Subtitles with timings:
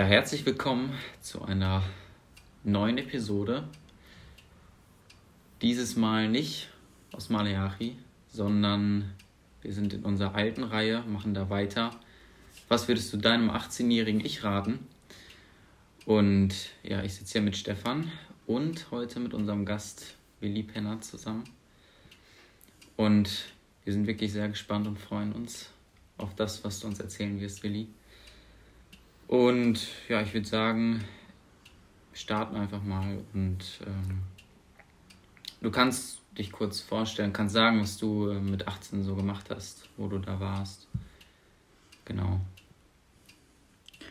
[0.00, 1.82] Ja, herzlich willkommen zu einer
[2.64, 3.68] neuen Episode.
[5.60, 6.70] Dieses Mal nicht
[7.12, 9.12] aus Maleachi, sondern
[9.60, 11.90] wir sind in unserer alten Reihe, machen da weiter.
[12.68, 14.78] Was würdest du deinem 18-jährigen Ich raten?
[16.06, 18.10] Und ja, ich sitze hier mit Stefan
[18.46, 21.44] und heute mit unserem Gast Willi Penner zusammen.
[22.96, 23.52] Und
[23.84, 25.68] wir sind wirklich sehr gespannt und freuen uns
[26.16, 27.88] auf das, was du uns erzählen wirst, Willi.
[29.30, 31.04] Und ja, ich würde sagen,
[32.10, 34.22] wir starten einfach mal und ähm,
[35.60, 39.88] du kannst dich kurz vorstellen, kannst sagen, was du äh, mit 18 so gemacht hast,
[39.96, 40.88] wo du da warst.
[42.06, 42.40] Genau.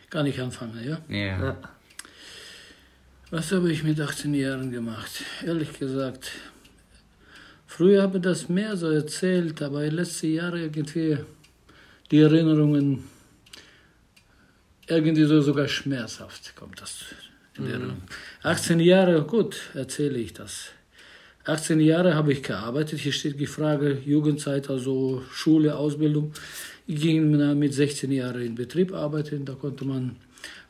[0.09, 1.01] Kann ich anfangen, ja?
[1.09, 1.43] Ja.
[1.47, 1.57] ja.
[3.29, 5.25] Was habe ich mit 18 Jahren gemacht?
[5.45, 6.31] Ehrlich gesagt,
[7.67, 11.17] früher habe ich das mehr so erzählt, aber in den letzten Jahren irgendwie
[12.09, 13.03] die Erinnerungen
[14.89, 17.05] irgendwie so sogar schmerzhaft kommt das
[17.57, 17.69] in mhm.
[17.69, 18.01] Erinnerung.
[18.43, 20.69] 18 Jahre, gut, erzähle ich das.
[21.45, 22.99] 18 Jahre habe ich gearbeitet.
[22.99, 26.31] Hier steht die Frage Jugendzeit, also Schule, Ausbildung.
[26.85, 29.45] Ich ging mit 16 Jahren in Betrieb arbeiten.
[29.45, 30.17] Da konnte man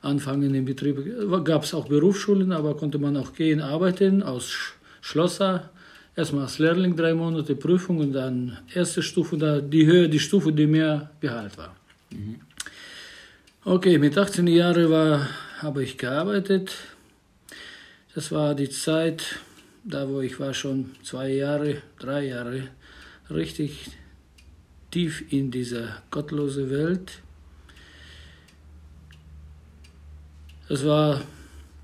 [0.02, 0.98] anfangen im Betrieb.
[1.44, 4.56] Gab es auch Berufsschulen, aber konnte man auch gehen arbeiten als
[5.02, 5.70] Schlosser.
[6.16, 10.52] Erstmal als Lehrling drei Monate Prüfung und dann erste Stufe, da die Höhe, die Stufe,
[10.52, 11.76] die mehr Gehalt war.
[12.11, 12.36] Mhm.
[13.66, 16.78] Okay, mit 18 Jahren war, habe ich gearbeitet.
[18.16, 19.36] Das war die Zeit,
[19.84, 22.70] da wo ich war schon zwei Jahre, drei Jahre,
[23.30, 23.92] richtig
[24.92, 27.22] tief in dieser gottlosen Welt.
[30.70, 31.22] Es war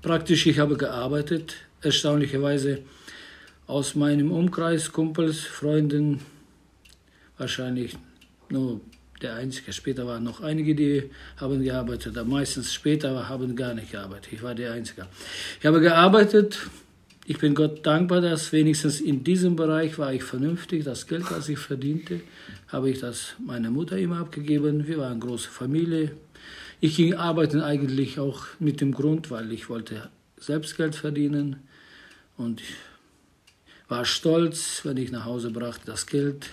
[0.00, 2.84] praktisch, ich habe gearbeitet, erstaunlicherweise
[3.66, 6.22] aus meinem Umkreis, Kumpels, Freunden,
[7.36, 7.98] wahrscheinlich
[8.48, 8.80] nur
[9.22, 9.72] der Einzige.
[9.72, 14.32] Später waren noch einige, die haben gearbeitet, aber meistens später haben gar nicht gearbeitet.
[14.32, 15.06] Ich war der Einzige.
[15.60, 16.58] Ich habe gearbeitet.
[17.28, 20.84] Ich bin Gott dankbar, dass wenigstens in diesem Bereich war ich vernünftig.
[20.84, 22.20] Das Geld, das ich verdiente,
[22.68, 24.86] habe ich das meiner Mutter immer abgegeben.
[24.86, 26.12] Wir waren eine große Familie.
[26.80, 31.56] Ich ging arbeiten eigentlich auch mit dem Grund, weil ich wollte selbst Geld verdienen
[32.36, 32.62] und
[33.88, 36.50] war stolz, wenn ich nach Hause brachte das Geld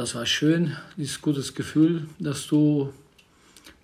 [0.00, 2.90] das war schön, dieses gutes Gefühl, dass du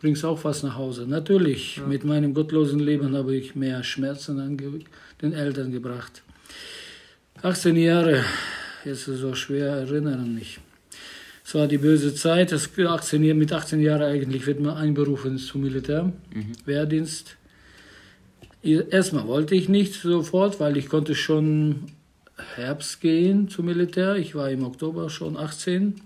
[0.00, 1.04] bringst auch was nach Hause.
[1.06, 1.86] Natürlich, ja.
[1.86, 4.56] mit meinem gottlosen Leben habe ich mehr Schmerzen an
[5.20, 6.22] den Eltern gebracht.
[7.42, 8.24] 18 Jahre,
[8.86, 10.58] jetzt ist es so schwer erinnern mich.
[11.44, 15.60] Es war die böse Zeit, das 18, mit 18 Jahren eigentlich wird man einberufen zum
[15.60, 16.52] Militär, mhm.
[16.64, 17.36] Wehrdienst.
[18.62, 21.90] Erstmal wollte ich nicht sofort, weil ich konnte schon
[22.54, 24.16] Herbst gehen zum Militär.
[24.16, 26.00] Ich war im Oktober schon 18.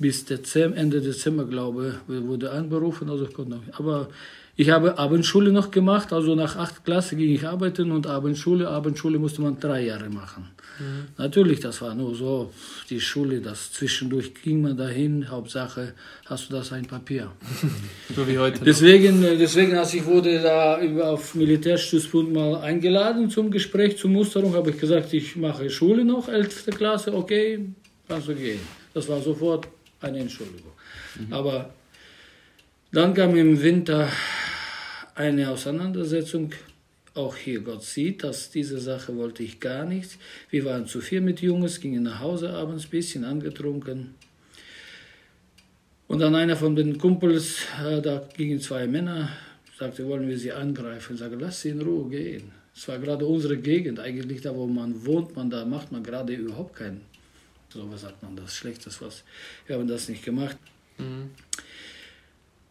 [0.00, 3.08] Bis Dezember, Ende Dezember, glaube ich, wurde anberufen.
[3.10, 4.08] Also ich konnte noch, aber
[4.56, 6.12] ich habe Abendschule noch gemacht.
[6.12, 8.68] Also nach 8 Klasse ging ich arbeiten und Abendschule.
[8.68, 10.48] Abendschule musste man drei Jahre machen.
[10.78, 11.04] Mhm.
[11.16, 12.50] Natürlich, das war nur so
[12.88, 15.30] die Schule, das zwischendurch ging man dahin.
[15.30, 15.94] Hauptsache
[16.26, 17.30] hast du das ein Papier.
[18.16, 18.64] so wie heute.
[18.64, 20.78] Deswegen, äh, deswegen, als ich wurde da
[21.10, 26.28] auf Militärstützpunkt mal eingeladen zum Gespräch, zur Musterung, habe ich gesagt, ich mache Schule noch,
[26.28, 26.66] 11.
[26.76, 27.66] Klasse, okay,
[28.08, 28.60] kannst du gehen.
[28.92, 29.68] Das war sofort
[30.00, 30.72] eine Entschuldigung.
[31.18, 31.32] Mhm.
[31.32, 31.74] Aber
[32.92, 34.08] dann kam im Winter
[35.14, 36.52] eine Auseinandersetzung
[37.14, 40.18] auch hier Gott sieht, dass diese Sache wollte ich gar nicht.
[40.50, 44.14] Wir waren zu viel mit Jungs, gingen nach Hause abends, ein bisschen angetrunken.
[46.06, 49.28] Und dann einer von den Kumpels, äh, da gingen zwei Männer,
[49.78, 51.14] sagte, wollen wir sie angreifen?
[51.14, 52.52] Ich sage, lass sie in Ruhe gehen.
[52.74, 56.32] Es war gerade unsere Gegend, eigentlich da, wo man wohnt, man, da macht man gerade
[56.32, 57.02] überhaupt keinen,
[57.72, 59.22] so was sagt man, das Schlechtes was.
[59.66, 60.56] Wir haben das nicht gemacht.
[60.98, 61.30] Mhm.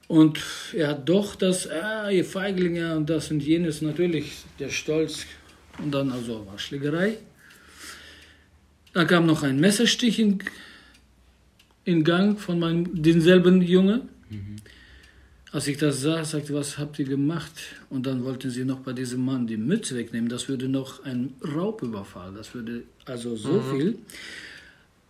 [0.08, 0.40] Und
[0.74, 5.26] er hat doch das, ah, ihr Feiglinge und das und jenes, natürlich der Stolz.
[5.78, 7.18] Und dann also war Schlägerei.
[8.94, 10.40] Da kam noch ein Messerstich in,
[11.86, 14.01] in Gang von meinem, denselben Junge.
[14.30, 14.56] Mhm.
[15.51, 17.54] Als ich das sah, sagte was habt ihr gemacht?
[17.92, 20.28] Und dann wollten sie noch bei diesem Mann die Mütze wegnehmen.
[20.28, 23.72] Das würde noch ein Raubüberfall, das würde also so mhm.
[23.72, 24.00] viel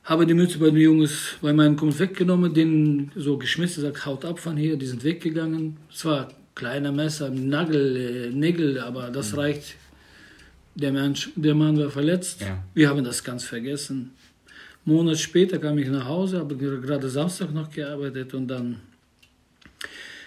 [0.10, 4.26] habe die Mütze bei den Jungs, bei meinem Kumpel weggenommen, den so geschmissen, sagt, haut
[4.26, 5.78] ab von hier, die sind weggegangen.
[5.94, 9.40] Es war kleiner Messer, Nagel, äh, Nägel, aber das mhm.
[9.40, 9.76] reicht.
[10.74, 12.42] Der, Mensch, der Mann war verletzt.
[12.42, 12.64] Ja.
[12.74, 14.12] Wir haben das ganz vergessen.
[14.84, 18.78] Monat später kam ich nach Hause, habe gerade Samstag noch gearbeitet und dann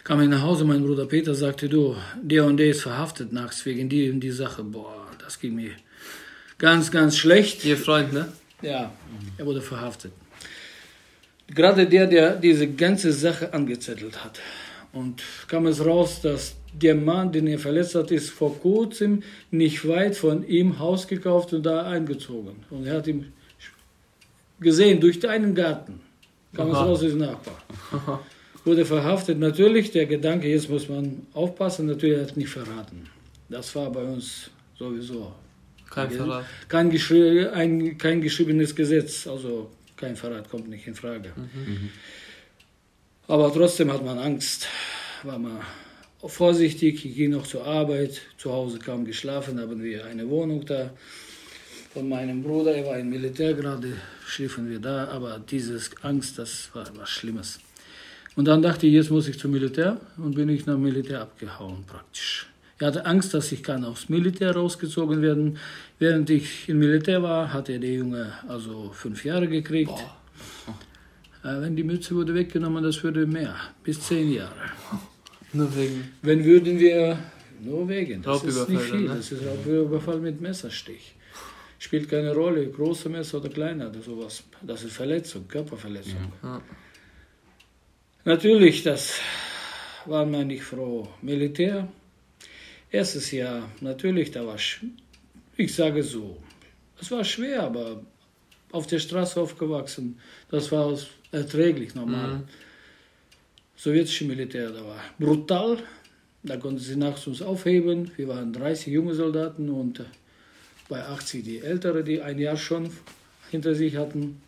[0.04, 0.64] kam ich nach Hause.
[0.64, 4.30] Mein Bruder Peter sagte, du, der und der ist verhaftet nachts wegen die und die
[4.30, 4.62] Sache.
[4.62, 5.72] Boah, das ging mir
[6.58, 7.64] ganz, ganz schlecht.
[7.64, 8.28] Ihr Freund, ne?
[8.62, 8.92] Ja,
[9.36, 10.12] er wurde verhaftet.
[11.48, 14.38] Gerade der, der diese ganze Sache angezettelt hat.
[14.92, 19.86] und kam es raus, dass der Mann, den er verletzt hat, ist vor kurzem nicht
[19.88, 22.56] weit von ihm Haus gekauft und da eingezogen.
[22.70, 23.32] Und er hat ihn
[24.60, 26.00] gesehen durch deinen Garten.
[26.54, 27.62] Kam es raus, ist Nachbar.
[28.64, 29.38] Wurde verhaftet.
[29.38, 33.08] Natürlich, der Gedanke, jetzt muss man aufpassen, natürlich hat nicht verraten.
[33.48, 35.32] Das war bei uns sowieso.
[35.94, 36.44] Kein Verrat.
[36.68, 41.32] Kein, geschri ein, kein geschriebenes Gesetz, also kein Verrat kommt nicht in Frage.
[41.36, 41.90] Mhm.
[43.28, 44.66] Aber trotzdem hat man Angst,
[45.22, 45.60] war man
[46.24, 50.90] vorsichtig, ich ging noch zur Arbeit, zu Hause kaum geschlafen, haben wir eine Wohnung da
[51.92, 53.92] von meinem Bruder, er war im Militär gerade,
[54.26, 57.60] schliefen wir da, aber diese Angst, das war was Schlimmes.
[58.34, 61.84] Und dann dachte ich, jetzt muss ich zum Militär und bin ich nach Militär abgehauen
[61.86, 62.46] praktisch.
[62.82, 65.56] Er hatte Angst, dass ich kann aus Militär rausgezogen werden.
[66.00, 69.92] Während ich im Militär war, hatte der Junge also fünf Jahre gekriegt.
[71.44, 74.56] Äh, wenn die Mütze wurde weggenommen, das würde mehr, bis zehn Jahre.
[75.52, 76.10] Nur wegen.
[76.22, 77.20] Wenn würden wir,
[77.60, 79.14] nur wegen, das ist nicht viel, ne?
[79.14, 81.14] das ist Raubüberfall mit Messerstich.
[81.78, 84.42] Spielt keine Rolle, große Messer oder kleiner oder sowas.
[84.60, 86.32] Das ist Verletzung, Körperverletzung.
[86.42, 86.60] Ja.
[88.24, 89.20] Natürlich, das
[90.06, 91.06] war man nicht froh.
[91.22, 91.86] Militär,
[92.92, 94.56] erstes Jahr, natürlich, da war,
[95.56, 96.36] ich sage so,
[97.00, 98.02] es war schwer, aber
[98.70, 100.96] auf der Straße aufgewachsen, das war
[101.32, 102.38] erträglich, normal.
[102.38, 102.48] Mhm
[103.82, 105.00] sowjetische Militär da war.
[105.18, 105.78] Brutal,
[106.44, 108.12] da konnten sie nachts uns aufheben.
[108.16, 110.04] Wir waren 30 junge Soldaten und äh,
[110.88, 112.90] bei 80 die Ältere, die ein Jahr schon
[113.50, 114.40] hinter sich hatten.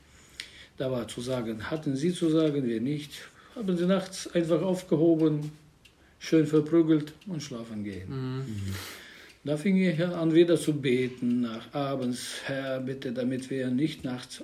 [0.77, 3.11] Da war zu sagen, hatten sie zu sagen, wir nicht.
[3.57, 5.51] Haben sie nachts einfach aufgehoben,
[6.25, 8.09] schön verprügelt und schlafen gehen.
[8.09, 8.75] Mhm.
[9.45, 14.43] Da fing ich an, wieder zu beten, nach abends, Herr, bitte, damit wir nicht nachts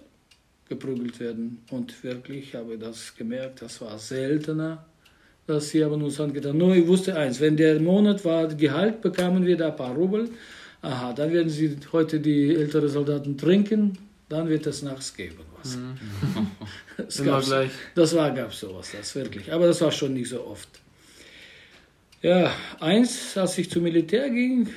[0.68, 1.62] geprügelt werden.
[1.70, 4.84] Und wirklich habe ich das gemerkt, das war seltener,
[5.46, 6.58] dass sie haben uns angetan.
[6.58, 10.28] Nur ich wusste eins, wenn der Monat war, Gehalt, bekamen wir da ein paar Rubel.
[10.82, 13.96] Aha, dann werden sie heute die älteren Soldaten trinken,
[14.28, 15.76] dann wird es nachts geben was.
[15.76, 15.96] Mhm.
[16.96, 17.70] Das, gleich.
[17.94, 19.50] das war, gab sowas, das wirklich.
[19.50, 20.68] Aber das war schon nicht so oft.
[22.22, 24.68] Ja, eins, als ich zum Militär ging,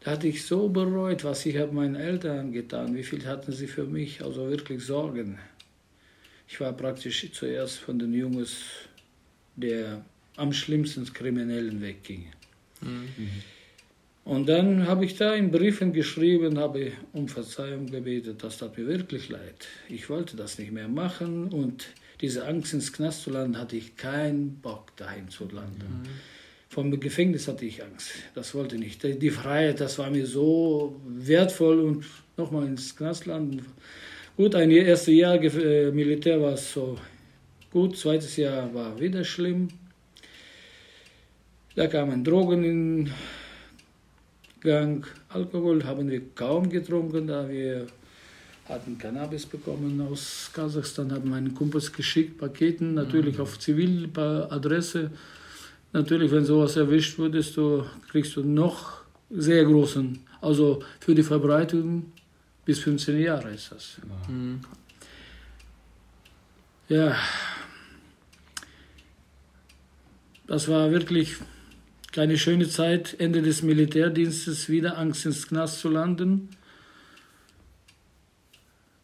[0.00, 2.94] da hatte ich so bereut, was ich habe meinen Eltern getan.
[2.94, 4.22] Wie viel hatten sie für mich?
[4.22, 5.38] Also wirklich Sorgen.
[6.48, 8.56] Ich war praktisch zuerst von den Jungs,
[9.56, 10.04] der
[10.36, 12.26] am schlimmsten Kriminellen wegging.
[12.82, 13.42] Mhm.
[14.24, 18.44] Und dann habe ich da in Briefen geschrieben, habe um Verzeihung gebetet.
[18.44, 19.66] Das tat mir wirklich leid.
[19.88, 21.86] Ich wollte das nicht mehr machen und
[22.20, 26.02] diese Angst ins Knast zu landen, hatte ich keinen Bock dahin zu landen.
[26.02, 26.08] Mhm.
[26.68, 28.12] Vom Gefängnis hatte ich Angst.
[28.34, 29.22] Das wollte ich nicht.
[29.22, 32.04] Die Freiheit, das war mir so wertvoll und
[32.36, 33.66] nochmal ins Knast landen.
[34.36, 36.96] Gut, ein erstes Jahr äh, Militär war es so
[37.70, 39.68] gut, zweites Jahr war wieder schlimm.
[41.74, 43.10] Da kamen Drogen in
[44.62, 45.04] Gang.
[45.28, 47.86] Alkohol haben wir kaum getrunken, da wir
[48.68, 53.42] hatten Cannabis bekommen aus Kasachstan, haben meine Kumpels geschickt, Paketen, natürlich mhm.
[53.42, 55.10] auf Ziviladresse.
[55.92, 62.12] Natürlich, wenn sowas erwischt würdest, du kriegst du noch sehr großen, also für die Verbreitung
[62.64, 63.98] bis 15 Jahre ist das.
[64.28, 64.60] Mhm.
[66.88, 67.16] Ja,
[70.46, 71.36] das war wirklich
[72.12, 76.50] keine schöne Zeit, Ende des Militärdienstes wieder Angst ins Knast zu landen.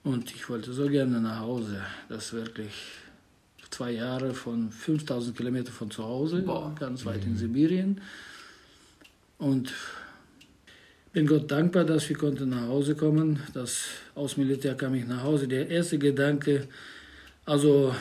[0.04, 1.82] Und ich wollte so gerne nach Hause.
[2.08, 2.72] Das wirklich
[3.70, 6.74] zwei Jahre von 5000 Kilometern von zu Hause, Boah.
[6.78, 7.36] ganz weit in mhm.
[7.36, 8.00] Sibirien.
[9.38, 9.72] Und
[11.12, 13.40] bin Gott dankbar, dass wir konnten nach Hause kommen.
[13.54, 13.84] Das
[14.14, 15.48] aus Militär kam ich nach Hause.
[15.48, 16.68] Der erste Gedanke,
[17.46, 17.94] also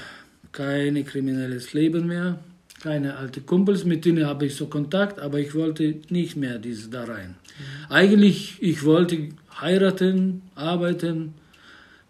[0.51, 2.39] kein kriminelles Leben mehr,
[2.79, 6.89] keine alte Kumpels, mit denen habe ich so Kontakt, aber ich wollte nicht mehr diese
[6.89, 7.29] da rein.
[7.29, 7.91] Mhm.
[7.91, 9.29] Eigentlich, ich wollte
[9.59, 11.33] heiraten, arbeiten,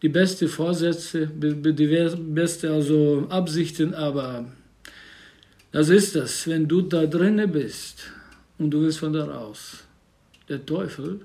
[0.02, 4.46] die beste Vorsätze, die beste also Absichten, aber
[5.72, 8.12] das ist das, wenn du da drinne bist
[8.58, 9.84] und du willst von da raus.
[10.50, 11.22] Der Teufel,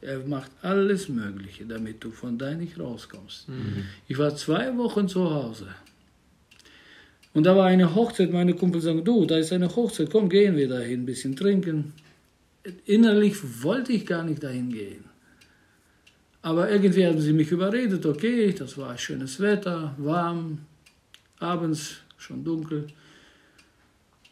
[0.00, 3.48] er macht alles Mögliche, damit du von da nicht rauskommst.
[3.48, 3.84] Mhm.
[4.08, 5.66] Ich war zwei Wochen zu Hause.
[7.36, 10.56] Und da war eine Hochzeit, meine Kumpel sagen, du, da ist eine Hochzeit, komm, gehen
[10.56, 11.92] wir dahin, ein bisschen trinken.
[12.86, 15.04] Innerlich wollte ich gar nicht dahin gehen.
[16.40, 20.60] Aber irgendwie haben sie mich überredet, okay, das war schönes Wetter, warm,
[21.38, 22.86] abends schon dunkel.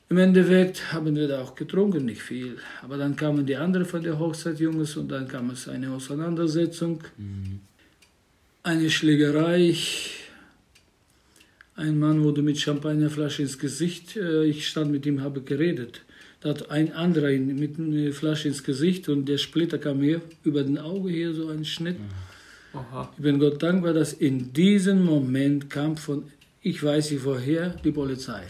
[0.09, 2.57] Im Endeffekt haben wir da auch getrunken, nicht viel.
[2.81, 7.05] Aber dann kamen die anderen von der Hochzeit, Jungs, und dann kam es eine Auseinandersetzung,
[7.19, 7.61] mhm.
[8.63, 9.77] eine Schlägerei.
[11.77, 14.17] Ein Mann wurde mit Champagnerflasche ins Gesicht.
[14.17, 16.03] äh, Ich stand mit ihm, habe geredet.
[16.41, 20.21] Da hat ein anderer ihn mit einer Flasche ins Gesicht und der Splitter kam mir
[20.45, 21.97] über den Auge hier so ein Schnitt.
[22.75, 23.11] Oha.
[23.17, 26.25] Ich bin Gott dankbar, dass in diesem Moment kam von,
[26.61, 28.43] ich weiß nicht woher, die Polizei.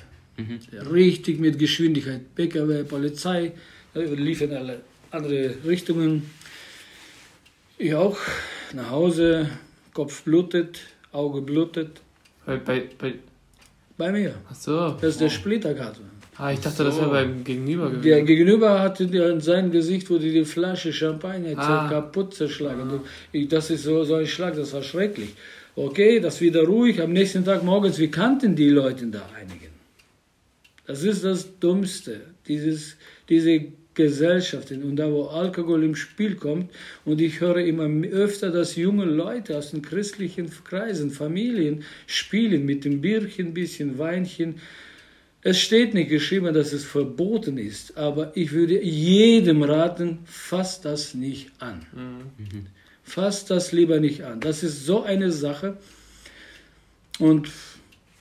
[0.90, 2.34] Richtig mit Geschwindigkeit.
[2.34, 3.52] PKW, Polizei,
[3.94, 4.80] da lief in alle
[5.12, 6.28] andere Richtungen.
[7.78, 8.18] Ich auch
[8.72, 9.48] nach Hause,
[9.92, 10.80] Kopf blutet,
[11.12, 12.00] Auge blutet.
[12.46, 13.14] Bei, bei, bei,
[13.96, 14.34] Bei mir.
[14.50, 14.90] ach so.
[15.00, 15.96] Das ist der Splitter gerade.
[16.36, 18.02] Ah, ich dachte, das wäre beim Gegenüber gewesen.
[18.02, 21.88] Der Gegenüber hatte in seinem Gesicht wurde die Flasche Champagner Ah.
[21.88, 23.00] kaputt zerschlagen.
[23.30, 25.30] Ich, das ist so, so ein Schlag, das war schrecklich.
[25.76, 27.00] Okay, das wieder ruhig.
[27.00, 29.72] Am nächsten Tag morgens, wir kannten die Leute da einigen.
[30.86, 32.96] Das ist das Dummste, dieses,
[33.28, 36.70] diese Gesellschaften und da, wo Alkohol im Spiel kommt.
[37.04, 42.84] Und ich höre immer öfter, dass junge Leute aus den christlichen Kreisen, Familien spielen mit
[42.84, 44.56] dem Bierchen, bisschen Weinchen.
[45.42, 51.14] Es steht nicht geschrieben, dass es verboten ist, aber ich würde jedem raten, fasst das
[51.14, 51.84] nicht an.
[53.02, 54.40] Fasst das lieber nicht an.
[54.40, 55.76] Das ist so eine Sache.
[57.18, 57.50] Und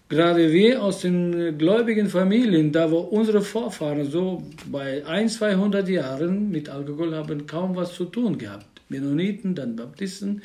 [0.10, 6.50] gerade wir aus den gläubigen Familien, da wo unsere Vorfahren so bei 1, 200 Jahren
[6.52, 8.66] mit Alkohol haben kaum was zu tun gehabt.
[8.90, 10.42] Mennoniten, dann Baptisten.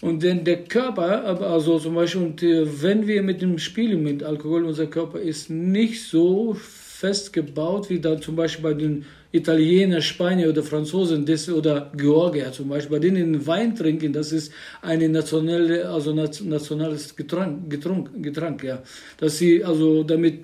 [0.00, 4.22] Und denn der Körper, also zum Beispiel, und äh, wenn wir mit dem Spielen mit
[4.22, 6.56] Alkohol, unser Körper ist nicht so
[7.00, 12.52] fest gebaut wie da zum Beispiel bei den Italiener, Spanier oder Franzosen das, oder Georgier
[12.52, 14.52] zum Beispiel, bei denen Wein trinken, das ist
[14.82, 18.82] eine nationale, also nat- nationales Getränk, Getrunk, Getränk, ja,
[19.18, 20.36] dass sie also damit,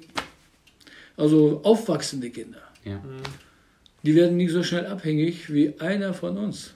[1.17, 3.03] also aufwachsende Kinder, Ja.
[4.05, 6.73] die werden nicht so schnell abhängig wie einer von uns.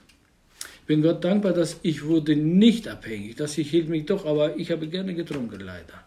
[0.81, 4.57] Ich bin Gott dankbar, dass ich wurde nicht abhängig, dass ich hielt mich doch, aber
[4.57, 5.97] ich habe gerne getrunken, leider.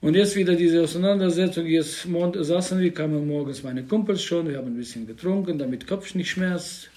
[0.00, 1.66] Und jetzt wieder diese Auseinandersetzung.
[1.66, 6.14] Jetzt saßen wir, kamen morgens meine Kumpels schon, wir haben ein bisschen getrunken, damit Kopf
[6.14, 6.90] nicht schmerzt.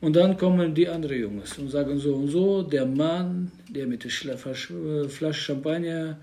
[0.00, 4.04] Und dann kommen die anderen Jungs und sagen so und so, der Mann, der mit
[4.04, 6.18] der äh, Flasche Champagner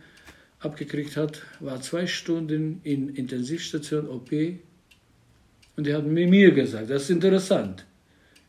[0.60, 4.32] abgekriegt hat, war zwei Stunden in Intensivstation OP
[5.76, 7.86] und er hat mir gesagt, das ist interessant.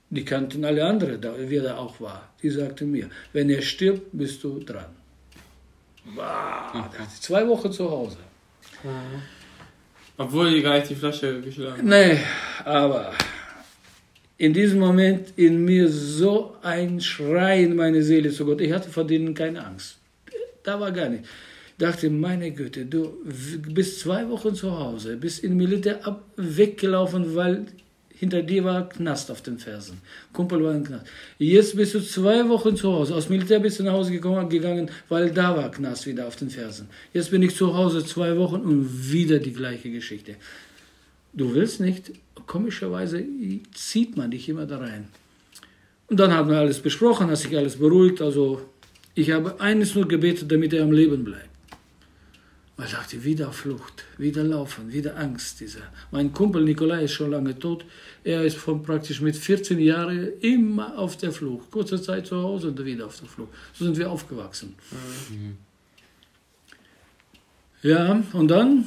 [0.09, 2.33] Die kannten alle anderen, wer da auch war.
[2.43, 4.98] Die sagten mir, wenn er stirbt, bist du dran.
[6.15, 6.89] Wow,
[7.21, 8.17] zwei Wochen zu Hause.
[10.17, 11.89] Obwohl die gar nicht die Flasche geschlagen haben.
[11.89, 12.19] Nee,
[12.65, 13.13] aber
[14.37, 18.61] in diesem Moment in mir so ein Schrei in meine Seele zu Gott.
[18.61, 19.99] Ich hatte vor denen keine Angst.
[20.63, 21.25] Da war gar nicht.
[21.77, 23.19] Dachte, meine Güte, du
[23.73, 27.67] bist zwei Wochen zu Hause, bist im Militär ab, weggelaufen, weil
[28.19, 29.99] hinter dir war Knast auf den Fersen.
[30.33, 31.07] Kumpel war im Knast.
[31.39, 33.15] Jetzt bist du zwei Wochen zu Hause.
[33.15, 36.51] Aus Militär bist du nach Hause gekommen, gegangen, weil da war Knast wieder auf den
[36.51, 36.89] Fersen.
[37.13, 40.35] Jetzt bin ich zu Hause zwei Wochen und wieder die gleiche Geschichte.
[41.33, 42.13] Du willst nicht,
[42.47, 43.25] komischerweise
[43.73, 45.09] zieht man dich immer da rein.
[46.09, 48.21] Und dann haben wir alles besprochen, hat sich alles beruhigt.
[48.21, 48.63] Also
[49.15, 51.48] ich habe eines nur gebetet, damit er am Leben bleibt.
[52.81, 55.59] Ich dachte, wieder Flucht, wieder Laufen, wieder Angst.
[55.59, 55.81] Dieser.
[56.13, 57.85] Mein Kumpel Nikolai ist schon lange tot.
[58.23, 61.73] Er ist von praktisch mit 14 Jahren immer auf der Flucht.
[61.73, 63.51] Kurze Zeit zu Hause und wieder auf der Flucht.
[63.73, 64.77] So sind wir aufgewachsen.
[67.83, 68.85] Ja, und dann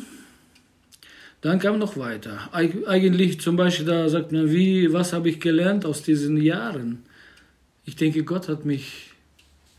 [1.42, 2.50] dann kam noch weiter.
[2.52, 7.04] Eig eigentlich zum Beispiel, da sagt man, wie, was habe ich gelernt aus diesen Jahren?
[7.84, 9.10] Ich denke, Gott hat mich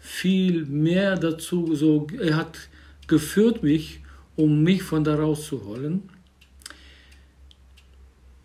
[0.00, 2.58] viel mehr dazu, so, er hat
[3.06, 4.01] geführt mich,
[4.36, 6.08] um mich von da rauszuholen.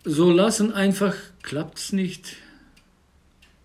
[0.04, 2.36] So lassen einfach, klappt es nicht.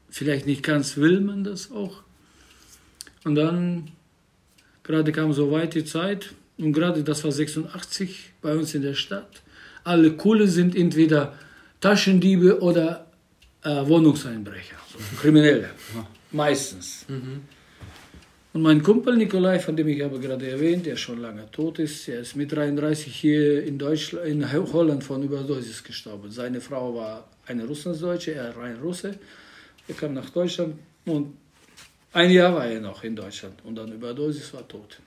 [0.09, 2.03] Vielleicht nicht ganz will man das auch.
[3.23, 3.91] Und dann,
[4.83, 8.93] gerade kam so weit die Zeit, und gerade das war 86 bei uns in der
[8.93, 9.41] Stadt.
[9.83, 11.37] Alle Kohle sind entweder
[11.81, 13.07] Taschendiebe oder
[13.63, 15.69] äh, Wohnungseinbrecher, so Kriminelle,
[16.31, 17.05] meistens.
[18.53, 22.07] Und mein Kumpel Nikolai, von dem ich habe gerade erwähnt, der schon lange tot ist,
[22.07, 26.29] er ist mit 33 hier in Deutschland, in Holland von Überdosis gestorben.
[26.29, 29.17] Seine Frau war eine Russlandsdeutsche, er rein Russe.
[29.87, 31.33] Er kam nach Deutschland und
[32.13, 34.99] ein Jahr war er noch in Deutschland und dann Überdosis war tot.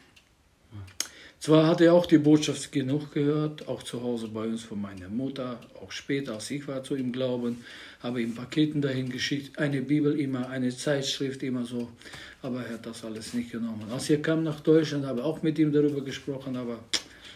[1.47, 5.09] Zwar hat er auch die Botschaft genug gehört, auch zu Hause bei uns von meiner
[5.09, 7.65] Mutter, auch später, als ich war zu ihm glauben,
[8.01, 11.89] habe ihm Paketen dahin geschickt, eine Bibel immer, eine Zeitschrift immer so,
[12.43, 13.85] aber er hat das alles nicht genommen.
[13.93, 16.81] Als er kam nach Deutschland, habe ich auch mit ihm darüber gesprochen, aber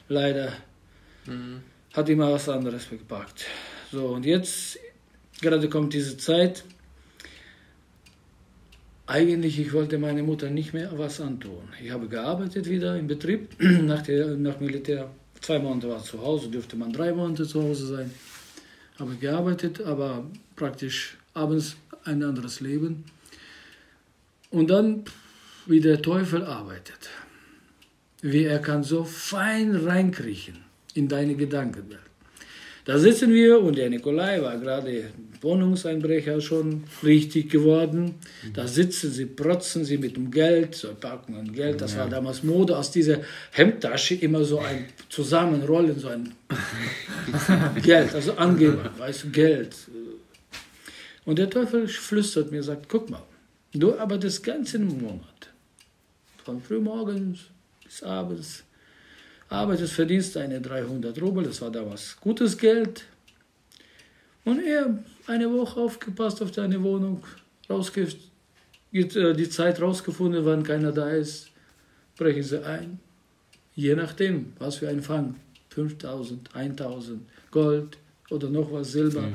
[0.08, 0.54] leider
[1.92, 3.44] hat ihm was anderes gepackt.
[3.92, 4.76] So, und jetzt,
[5.40, 6.64] gerade kommt diese Zeit,
[9.10, 11.64] eigentlich, ich wollte meiner Mutter nicht mehr was antun.
[11.82, 15.10] Ich habe gearbeitet wieder im Betrieb, nach, der, nach Militär.
[15.40, 18.10] Zwei Monate war zu Hause, dürfte man drei Monate zu Hause sein.
[18.98, 20.24] Habe gearbeitet, aber
[20.54, 23.04] praktisch abends ein anderes Leben.
[24.50, 25.04] Und dann,
[25.66, 27.10] wie der Teufel arbeitet.
[28.22, 30.58] Wie er kann so fein reinkriechen
[30.94, 32.09] in deine Gedankenwelt.
[32.90, 38.16] Da sitzen wir und der Nikolai war gerade Wohnungseinbrecher schon richtig geworden.
[38.52, 41.80] Da sitzen sie, protzen sie mit dem Geld, so packen Geld.
[41.80, 43.18] Das war damals Mode, aus dieser
[43.52, 46.34] Hemdtasche immer so ein Zusammenrollen, so ein
[47.80, 49.76] Geld, also Angeber, weißt du, Geld.
[51.24, 53.22] Und der Teufel flüstert mir, sagt, guck mal,
[53.72, 55.50] du aber das ganze Monat,
[56.44, 57.38] von frühmorgens
[57.84, 58.64] bis abends,
[59.50, 63.04] arbeitest, verdienst deine 300 Rubel, das war damals gutes Geld.
[64.44, 67.22] Und er eine Woche aufgepasst auf deine Wohnung,
[67.68, 68.08] rausge
[68.92, 71.50] äh, die Zeit rausgefunden, wann keiner da ist,
[72.16, 72.98] brechen sie ein.
[73.74, 75.36] Je nachdem, was für ein Fang.
[75.70, 77.96] 5000, 1000, Gold
[78.30, 79.22] oder noch was, Silber.
[79.22, 79.34] Mhm.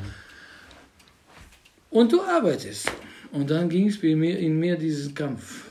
[1.89, 2.91] Und du arbeitest.
[3.31, 5.65] Und dann ging es in mir diesen Kampf.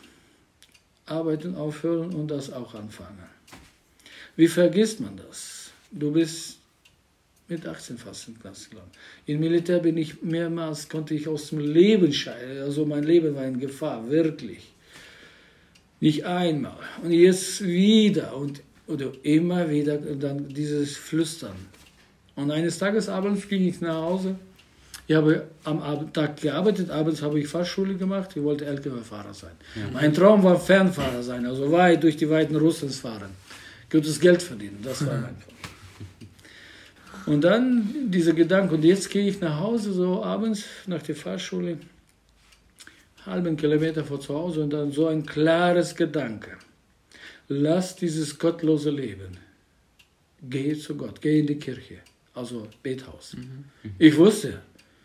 [1.06, 3.23] Arbeiten aufhören und das auch anfangen.
[4.36, 5.70] Wie vergisst man das?
[5.90, 6.58] Du bist
[7.48, 8.94] mit 18 fast in gelangt.
[9.26, 12.62] Im Militär bin ich mehrmals, konnte ich aus dem Leben scheiden.
[12.62, 14.72] Also mein Leben war in Gefahr, wirklich.
[16.00, 16.78] Nicht einmal.
[17.02, 21.56] Und jetzt wieder und oder immer wieder dann dieses Flüstern.
[22.34, 24.36] Und eines Tages abends ging ich nach Hause.
[25.06, 28.30] Ich habe am Tag gearbeitet, abends habe ich Fahrschule gemacht.
[28.34, 29.52] Ich wollte LKW-Fahrer sein.
[29.74, 29.82] Ja.
[29.92, 33.30] Mein Traum war Fernfahrer sein, also weit durch die Weiten Russlands fahren
[33.94, 34.80] gutes Geld verdienen.
[34.82, 35.36] Das war mein.
[37.26, 41.78] Und dann dieser Gedanke, und jetzt gehe ich nach Hause, so abends nach der Fahrschule,
[43.24, 46.58] halben Kilometer vor zu Hause, und dann so ein klares Gedanke.
[47.48, 49.38] Lass dieses gottlose Leben.
[50.42, 51.98] Geh zu Gott, geh in die Kirche,
[52.34, 53.34] also Bethaus.
[53.34, 53.64] Mhm.
[53.98, 54.60] Ich wusste,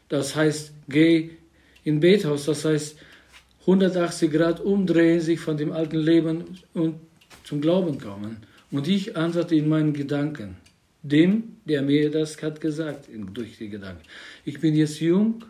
[0.10, 1.30] das heißt, geh
[1.84, 2.98] in Bethaus, das heißt
[3.62, 6.96] 180 Grad umdrehen, sich von dem alten Leben und
[7.44, 8.49] zum Glauben kommen.
[8.72, 10.58] Und ich antworte in meinen Gedanken,
[11.02, 14.04] dem, der mir das hat gesagt, durch die Gedanken.
[14.46, 15.44] Ich bin jetzt jung,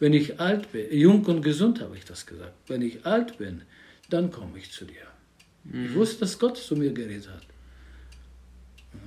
[0.00, 2.54] wenn ich alt bin, jung und gesund habe ich das gesagt.
[2.66, 3.62] Wenn ich alt bin,
[4.10, 5.06] dann komme ich zu dir.
[5.64, 5.86] Mhm.
[5.86, 7.42] Ich wusste, dass Gott zu mir geredet hat.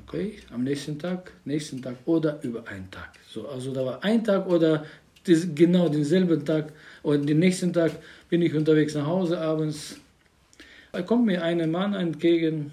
[0.07, 3.11] Okay, am nächsten Tag, nächsten Tag oder über einen Tag.
[3.29, 4.85] So, also da war ein Tag oder
[5.25, 6.71] das, genau denselben Tag
[7.03, 7.91] oder den nächsten Tag
[8.29, 9.99] bin ich unterwegs nach Hause abends.
[10.91, 12.71] Da kommt mir ein Mann entgegen,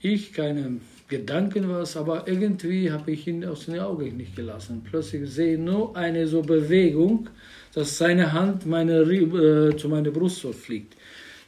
[0.00, 4.82] ich keine Gedanken was, aber irgendwie habe ich ihn aus den Augen nicht gelassen.
[4.88, 7.28] Plötzlich sehe ich nur eine so Bewegung,
[7.74, 10.94] dass seine Hand meine, äh, zu meiner Brust so fliegt.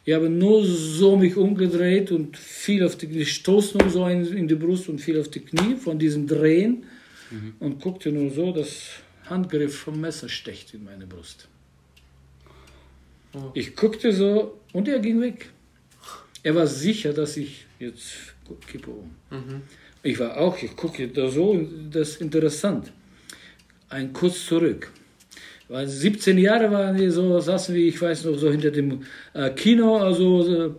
[0.04, 4.56] Ich habe nur so mich umgedreht und fiel auf die, nur so in, in die
[4.56, 6.84] Brust und fiel auf die Knie von diesem Drehen
[7.30, 7.54] mhm.
[7.60, 8.88] und guckte nur so, dass
[9.26, 11.46] Handgriff vom Messer stecht in meine Brust.
[13.34, 13.52] Oh.
[13.54, 15.50] Ich guckte so und er ging weg.
[16.42, 18.31] Er war sicher, dass ich jetzt
[18.66, 19.10] kippe um.
[19.30, 19.62] Mhm.
[20.02, 22.92] Ich war auch, ich gucke da so, das ist interessant.
[23.88, 24.90] Ein kurz zurück.
[25.68, 29.02] Weil 17 Jahre waren wir so, saßen wir, ich weiß noch, so hinter dem
[29.32, 30.70] äh, Kino, also äh,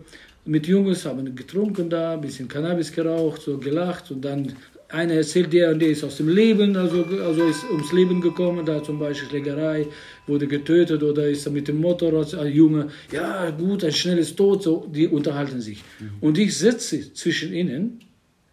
[0.44, 4.52] mit Jungs, haben getrunken da, ein bisschen Cannabis geraucht, so gelacht und dann
[4.94, 8.64] einer erzählt, der und der ist aus dem Leben, also, also ist ums Leben gekommen,
[8.64, 9.86] da zum Beispiel Schlägerei,
[10.26, 14.86] wurde getötet oder ist mit dem Motorrad, ein Junge, ja gut, ein schnelles Tod, so,
[14.94, 15.82] die unterhalten sich.
[15.98, 16.10] Mhm.
[16.20, 18.00] Und ich sitze zwischen ihnen,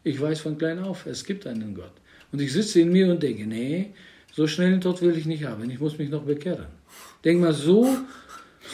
[0.03, 1.93] ich weiß von klein auf, es gibt einen Gott.
[2.31, 3.93] Und ich sitze in mir und denke, nee,
[4.33, 6.67] so schnellen Tod will ich nicht haben, ich muss mich noch bekehren.
[7.23, 7.97] Denk mal, so,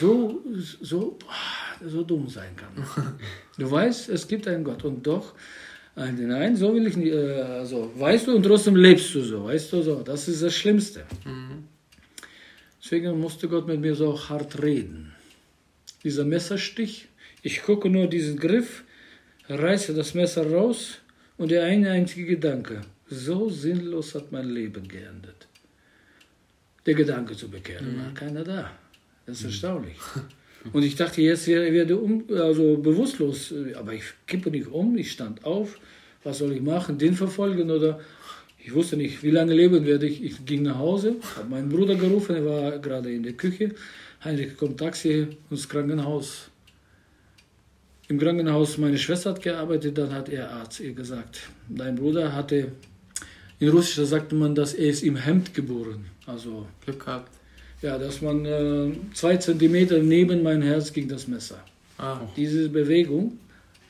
[0.00, 0.40] so,
[0.80, 1.18] so,
[1.86, 3.14] so dumm sein kann.
[3.58, 5.34] Du weißt, es gibt einen Gott und doch
[5.98, 7.12] Nein, so will ich nicht.
[7.12, 10.02] Äh, also, weißt du, und trotzdem lebst du so, weißt du so.
[10.02, 11.04] Das ist das Schlimmste.
[11.24, 11.64] Mhm.
[12.80, 15.12] Deswegen musste Gott mit mir so hart reden.
[16.04, 17.08] Dieser Messerstich,
[17.42, 18.84] ich gucke nur diesen Griff,
[19.48, 20.98] reiße das Messer raus
[21.36, 25.48] und der eine einzige Gedanke, so sinnlos hat mein Leben geendet.
[26.86, 28.04] Der Gedanke zu bekehren, mhm.
[28.04, 28.70] war keiner da.
[29.26, 29.48] Das ist mhm.
[29.48, 29.96] erstaunlich.
[30.72, 35.44] Und ich dachte, jetzt werde um, also bewusstlos, aber ich kippe nicht um, ich stand
[35.44, 35.78] auf,
[36.24, 38.00] was soll ich machen, den verfolgen oder
[38.58, 40.22] ich wusste nicht, wie lange leben werde ich.
[40.22, 43.74] Ich ging nach Hause, habe meinen Bruder gerufen, er war gerade in der Küche.
[44.22, 46.50] Heinrich kommt Taxi ins Krankenhaus.
[48.08, 52.72] Im Krankenhaus, meine Schwester hat gearbeitet, dann hat er Arzt ihr gesagt, dein Bruder hatte,
[53.60, 56.06] in Russisch sagte man, dass er ist im Hemd geboren.
[56.26, 57.37] Also Glück gehabt.
[57.80, 61.62] Ja, dass man äh, zwei Zentimeter neben mein Herz ging das Messer.
[61.96, 62.20] Ah.
[62.36, 63.38] Diese Bewegung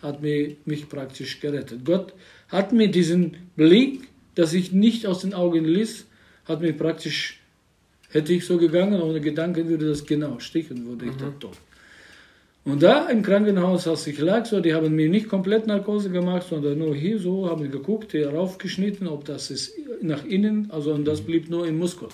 [0.03, 1.85] hat mir, mich praktisch gerettet.
[1.85, 2.13] Gott
[2.49, 6.07] hat mir diesen Blick, dass ich nicht aus den Augen ließ,
[6.45, 7.41] hat mir praktisch,
[8.11, 11.57] hätte ich so gegangen, ohne Gedanken würde das genau stichen, würde ich dann tot.
[12.65, 16.47] Und da im Krankenhaus, als ich lag, so, die haben mir nicht komplett Narkose gemacht,
[16.49, 19.73] sondern nur hier so, haben geguckt, hier raufgeschnitten, ob das ist
[20.03, 22.09] nach innen, also und das blieb nur im Muskel.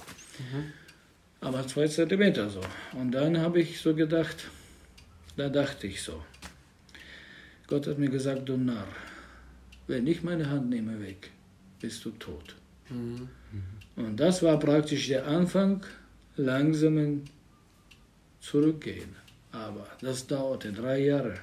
[1.44, 2.62] Aber zwei Zentimeter so.
[2.98, 4.48] Und dann habe ich so gedacht,
[5.37, 6.22] da dachte ich so,
[7.66, 8.88] Gott hat mir gesagt, du Narr,
[9.87, 11.30] wenn ich meine Hand nehme weg,
[11.80, 12.57] bist du tot.
[13.96, 15.85] Und das war praktisch der Anfang
[16.37, 17.24] langsamen
[18.40, 19.14] Zurückgehen.
[19.52, 21.35] Aber das dauerte drei Jahre.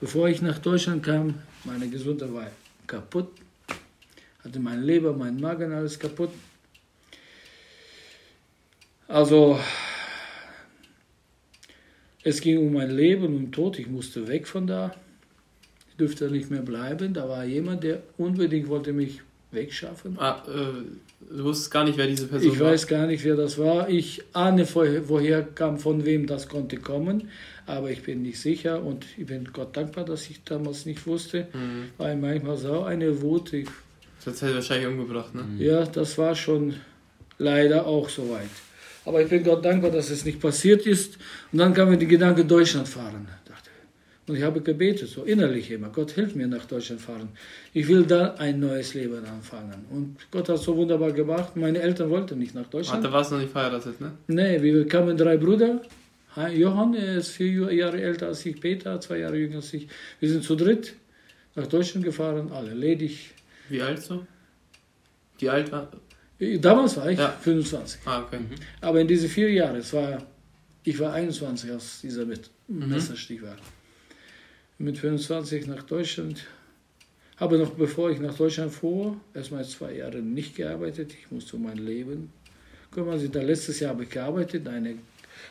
[0.00, 2.50] Bevor ich nach Deutschland kam, meine Gesundheit war
[2.86, 3.28] kaputt.
[4.42, 6.30] Hatte mein Leber, mein Magen, alles kaputt.
[9.08, 9.58] Also,
[12.24, 13.78] es ging um mein Leben und Tod.
[13.78, 14.94] Ich musste weg von da.
[15.90, 17.14] Ich durfte nicht mehr bleiben.
[17.14, 19.20] Da war jemand, der unbedingt wollte mich
[19.52, 20.18] wegschaffen.
[20.18, 22.72] Ah, äh, du wusstest gar nicht, wer diese Person Ich war.
[22.72, 23.88] weiß gar nicht, wer das war.
[23.88, 27.30] Ich ahne, woher woher kam, von wem das konnte kommen,
[27.64, 31.46] aber ich bin nicht sicher und ich bin Gott dankbar, dass ich damals nicht wusste,
[31.54, 31.84] Mhm.
[31.96, 33.68] weil manchmal so eine Wut, ich,
[34.24, 35.44] Das hätte wahrscheinlich umgebracht, ne?
[35.58, 36.74] ja, das war schon
[37.38, 38.50] leider auch so weit.
[39.06, 41.16] Aber ich bin Gott dankbar, dass es nicht passiert ist.
[41.52, 43.26] Und dann kam mir die Gedanke, Deutschland fahren.
[44.28, 47.28] Und ich habe gebetet, so innerlich immer, Gott hilf mir nach Deutschland fahren.
[47.72, 49.84] Ich will da ein neues Leben anfangen.
[49.88, 51.54] Und Gott hat so wunderbar gemacht.
[51.54, 53.04] Meine Eltern wollten nicht nach Deutschland.
[53.04, 54.10] da warst du noch nicht verheiratet, ne?
[54.26, 55.80] Nee, wir kamen drei Brüder.
[56.34, 59.86] Ha- Johann ist vier Jahre älter als ich, Peter zwei Jahre jünger als ich.
[60.18, 60.94] Wir sind zu dritt
[61.54, 63.30] nach Deutschland gefahren, alle ledig.
[63.68, 64.26] Wie alt so?
[65.38, 65.88] Wie alt war?
[66.38, 67.30] Damals war ich Ja.
[67.30, 68.00] 25.
[68.04, 68.38] Ah, okay.
[68.80, 70.22] Aber in diese vier Jahre, es war,
[70.84, 72.26] ich war 21, als dieser
[72.68, 73.56] Messerstich war.
[74.78, 76.44] Mit 25 nach Deutschland.
[77.38, 81.14] Habe noch, bevor ich nach Deutschland fuhr, erstmal zwei Jahre nicht gearbeitet.
[81.18, 82.30] Ich musste um mein Leben
[82.90, 83.18] kümmern.
[83.18, 84.96] Sie da letztes Jahr habe ich gearbeitet, eine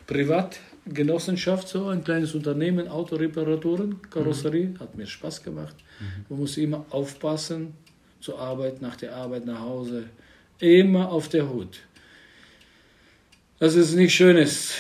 [0.08, 5.76] Privatgenossenschaft, so ein kleines Unternehmen, Autoreparaturen, Karosserie, hat mir Spaß gemacht.
[6.30, 7.74] Man muss immer aufpassen,
[8.20, 10.06] zur Arbeit, nach der Arbeit, nach Hause,
[10.60, 11.80] immer auf der Hut.
[13.60, 14.74] Das ist nicht Schönes.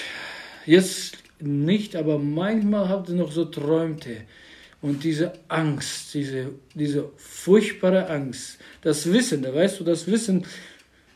[0.65, 4.21] Jetzt nicht, aber manchmal habt ihr noch so Träumte.
[4.81, 10.45] Und diese Angst, diese, diese furchtbare Angst, das Wissen, da weißt du, das Wissen,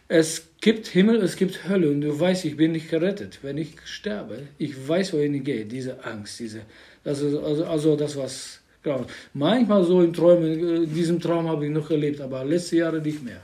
[0.07, 3.39] es gibt Himmel, es gibt Hölle und du weißt, ich bin nicht gerettet.
[3.43, 5.65] Wenn ich sterbe, ich weiß, wohin ich gehe.
[5.65, 6.61] Diese Angst, diese,
[7.03, 9.07] das also, also das, was graut.
[9.33, 13.01] Manchmal so in Träumen, äh, in diesem Traum habe ich noch erlebt, aber letzte Jahre
[13.01, 13.41] nicht mehr.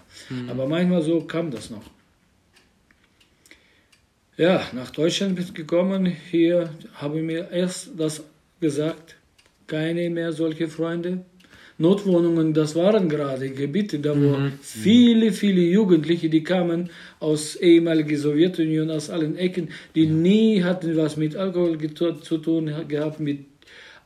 [0.49, 1.83] Aber manchmal so kam das noch.
[4.37, 6.05] Ja, nach Deutschland bin ich gekommen.
[6.05, 8.23] Hier habe ich mir erst das
[8.59, 9.15] gesagt,
[9.67, 11.23] keine mehr solche Freunde.
[11.77, 18.89] Notwohnungen, das waren gerade Gebiete, da wo viele, viele Jugendliche, die kamen aus ehemaliger Sowjetunion,
[18.89, 21.77] aus allen Ecken, die nie hatten was mit Alkohol
[22.21, 23.39] zu tun gehabt, mit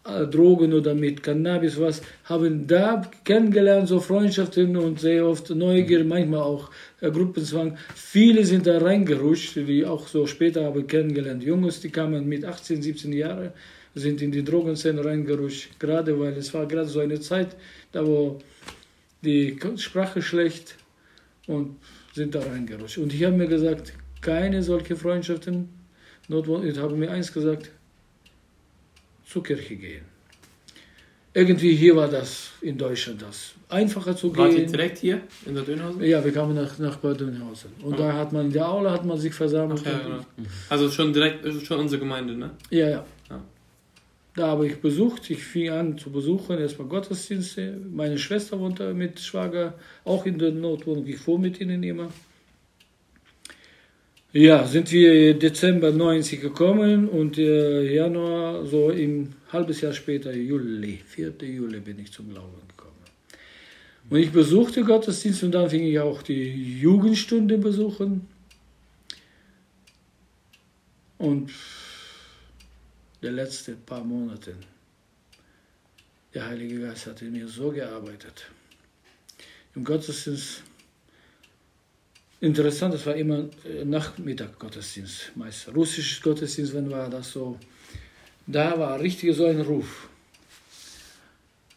[0.03, 6.41] Drogen oder mit Cannabis, was, haben da kennengelernt, so Freundschaften und sehr oft Neugier, manchmal
[6.41, 7.77] auch äh, Gruppenzwang.
[7.95, 11.43] Viele sind da reingerutscht, die auch so später habe ich kennengelernt.
[11.43, 13.51] Jungs, die kamen mit 18, 17 Jahren,
[13.93, 17.55] sind in die Drogenszene reingerutscht, gerade weil es war gerade so eine Zeit,
[17.91, 18.39] da wo
[19.21, 20.75] die Sprache schlecht
[21.45, 21.75] und
[22.13, 22.99] sind da reingerutscht.
[22.99, 25.69] Und ich habe mir gesagt, keine solche Freundschaften,
[26.29, 27.71] ich habe mir eins gesagt,
[29.29, 30.05] zur Kirche gehen.
[31.33, 34.71] Irgendwie hier war das in Deutschland das einfacher zu Wart gehen.
[34.71, 36.03] direkt hier in der Dönhausen?
[36.03, 37.69] Ja, wir kamen nach, nach Bad Dönhausen.
[37.83, 39.81] Und da hat man in der Aula hat man sich versammelt.
[39.85, 40.25] Ach, ja, genau.
[40.69, 42.51] Also schon direkt, also schon unsere Gemeinde, ne?
[42.71, 43.05] ja, ja.
[43.29, 43.43] Ja.
[44.33, 47.77] Da habe ich besucht, ich fing an zu besuchen, erstmal Gottesdienste.
[47.91, 52.09] Meine Schwester wohnte mit Schwager auch in der Notwohnung, ich fuhr mit ihnen immer.
[54.31, 60.97] Ja, sind wir Dezember 90 gekommen und äh, Januar, so im halbes Jahr später, Juli,
[61.03, 61.33] 4.
[61.41, 62.93] Juli bin ich zum Glauben gekommen.
[64.07, 68.27] Und ich besuchte Gottesdienst und dann fing ich auch die Jugendstunde besuchen.
[71.17, 71.51] Und
[73.23, 74.53] der letzte paar Monate,
[76.35, 78.45] der Heilige Geist hat in mir so gearbeitet.
[79.73, 80.61] Im Gottesdienst,
[82.41, 87.57] interessant, es war immer äh, Nachmittag Gottesdienst, meist russisches Gottesdienst, wenn war das so,
[88.47, 90.09] da war richtig so ein Ruf.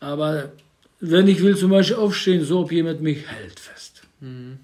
[0.00, 0.52] Aber
[1.00, 4.02] wenn ich will zum Beispiel aufstehen, so ob jemand mich hält fest.
[4.20, 4.58] Mhm.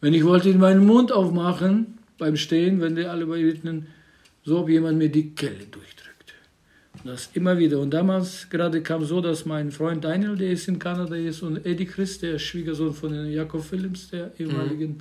[0.00, 3.88] Wenn ich wollte meinen Mund aufmachen, beim Stehen, wenn die alle beten,
[4.44, 6.09] so ob jemand mir die Kelle durchdrückt.
[7.04, 7.78] Das immer wieder.
[7.78, 11.64] Und damals gerade kam so, dass mein Freund Daniel, der ist in Kanada ist, und
[11.64, 14.98] Eddie Christ, der Schwiegersohn von Jakob Phillips, der ehemaligen,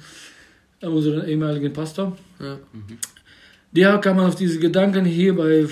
[0.82, 2.58] äh, unseren ehemaligen Pastor, Ja.
[3.72, 5.68] der kam auf diese Gedanken hier bei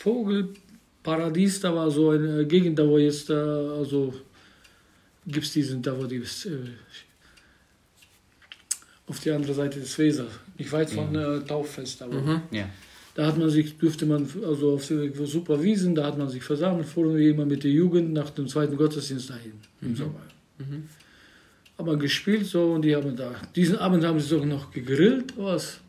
[0.00, 4.12] Vogelparadies, da war so eine Gegend, da wo jetzt, äh, also
[5.26, 6.22] gibt es diesen, da wo die, äh,
[9.08, 10.26] auf die andere Seite des Weser,
[10.58, 12.40] nicht weit von äh, Tauffest, aber Mhm.
[12.50, 12.68] Ja.
[13.16, 16.86] Da hat man sich, durfte man, also auf super Wiesen, da hat man sich versammelt,
[16.86, 20.20] fuhren wir immer mit der Jugend nach dem zweiten Gottesdienst dahin im Sommer.
[20.58, 20.86] Mhm.
[21.78, 25.80] Aber gespielt so und die haben da, diesen Abend haben sie sogar noch gegrillt, was,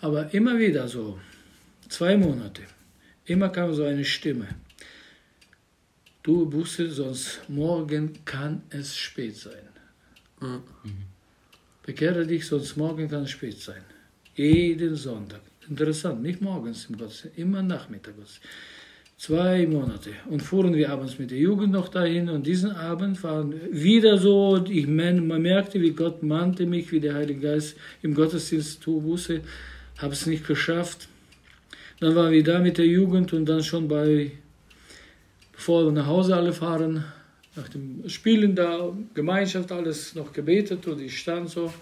[0.00, 1.20] aber immer wieder so,
[1.88, 2.62] zwei Monate,
[3.26, 4.48] immer kam so eine Stimme.
[6.24, 9.68] Du Busse, sonst morgen kann es spät sein.
[10.42, 10.60] Ja.
[11.84, 13.82] Bekehre dich, sonst morgen kann es spät sein.
[14.34, 15.42] Jeden Sonntag.
[15.68, 18.40] Interessant, nicht morgens im Gottesdienst, immer nachmittags.
[19.18, 20.10] Zwei Monate.
[20.28, 22.28] Und fuhren wir abends mit der Jugend noch dahin.
[22.28, 27.00] Und diesen Abend waren wieder so, ich mein, man merkte, wie Gott mahnte mich, wie
[27.00, 29.40] der Heilige Geist im Gottesdienst, tu Buße,
[29.98, 31.08] habe es nicht geschafft.
[31.98, 34.32] Dann waren wir da mit der Jugend und dann schon bei,
[35.52, 37.04] bevor wir nach Hause alle fahren,
[37.56, 41.72] nach dem Spielen da, Gemeinschaft, alles noch gebetet und ich stand so.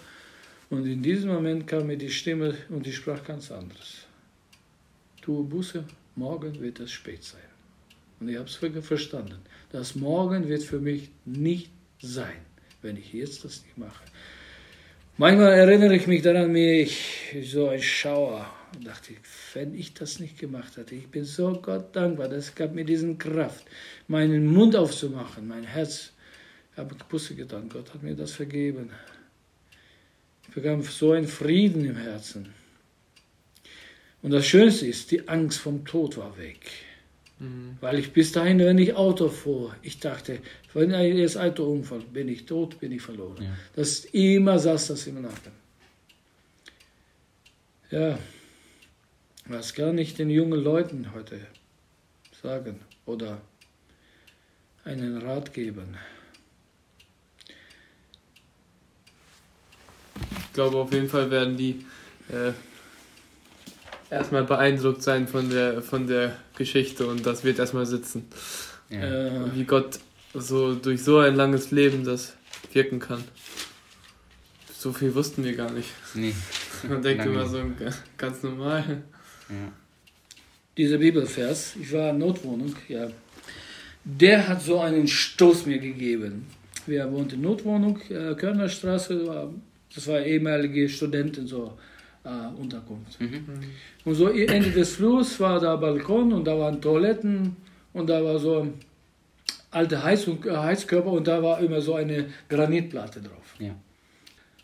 [0.69, 4.05] Und in diesem Moment kam mir die Stimme und die sprach ganz anderes.
[5.21, 5.83] Tue Buße,
[6.15, 7.41] morgen wird es spät sein.
[8.19, 9.39] Und ich habe es verstanden.
[9.71, 11.69] Das Morgen wird für mich nicht
[12.01, 12.45] sein,
[12.81, 14.03] wenn ich jetzt das nicht mache.
[15.17, 18.49] Manchmal erinnere ich mich daran, mir ich so ein Schauer.
[18.75, 19.19] Und dachte ich,
[19.53, 23.17] wenn ich das nicht gemacht hatte, ich bin so Gott dankbar, das gab mir diesen
[23.17, 23.65] Kraft,
[24.07, 26.11] meinen Mund aufzumachen, mein Herz.
[26.71, 28.89] Ich habe Buße getan, Gott hat mir das vergeben.
[30.55, 32.53] Ich bekam so einen Frieden im Herzen.
[34.21, 36.71] Und das Schönste ist, die Angst vom Tod war weg.
[37.39, 37.77] Mhm.
[37.81, 40.39] Weil ich bis dahin, wenn ich Auto fuhr, ich dachte,
[40.73, 43.43] wenn das Auto umfällt, bin ich tot, bin ich verloren.
[43.43, 43.49] Ja.
[43.75, 45.51] Das immer saß das im Nacken.
[47.91, 48.17] Ja,
[49.47, 51.41] was kann ich den jungen Leuten heute
[52.41, 53.41] sagen oder
[54.85, 55.97] einen Rat geben?
[60.55, 61.85] Glaube, auf jeden Fall werden die
[62.29, 62.51] äh,
[64.09, 68.25] erstmal beeindruckt sein von der, von der Geschichte und das wird erstmal sitzen.
[68.89, 69.01] Ja.
[69.03, 69.99] Äh, Wie Gott
[70.33, 72.35] so durch so ein langes Leben das
[72.73, 73.23] wirken kann.
[74.77, 75.89] So viel wussten wir gar nicht.
[76.13, 76.33] nee.
[76.87, 77.39] Man denkt Lange.
[77.39, 79.03] immer so ga- ganz normal.
[79.49, 79.55] Ja.
[80.77, 83.07] dieser Bibelvers, ich war in Notwohnung, ja,
[84.03, 86.45] der hat so einen Stoß mir gegeben.
[86.85, 89.51] Wir wohnten in Notwohnung, äh, Körnerstraße, war-
[89.95, 91.73] das war ehemalige Studenten so
[92.25, 93.19] äh, Unterkunft.
[93.21, 93.45] Mhm.
[94.03, 97.55] Und so Ende des Flurs war da Balkon und da waren Toiletten
[97.93, 98.73] und da war so ein
[99.71, 103.55] alter Heizung, äh, Heizkörper und da war immer so eine Granitplatte drauf.
[103.59, 103.75] Ja.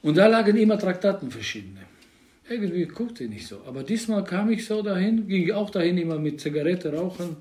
[0.01, 1.81] Und da lagen immer Traktaten verschiedene.
[2.49, 3.61] Irgendwie guckte ich nicht so.
[3.65, 7.37] Aber diesmal kam ich so dahin, ging ich auch dahin immer mit Zigarette rauchen.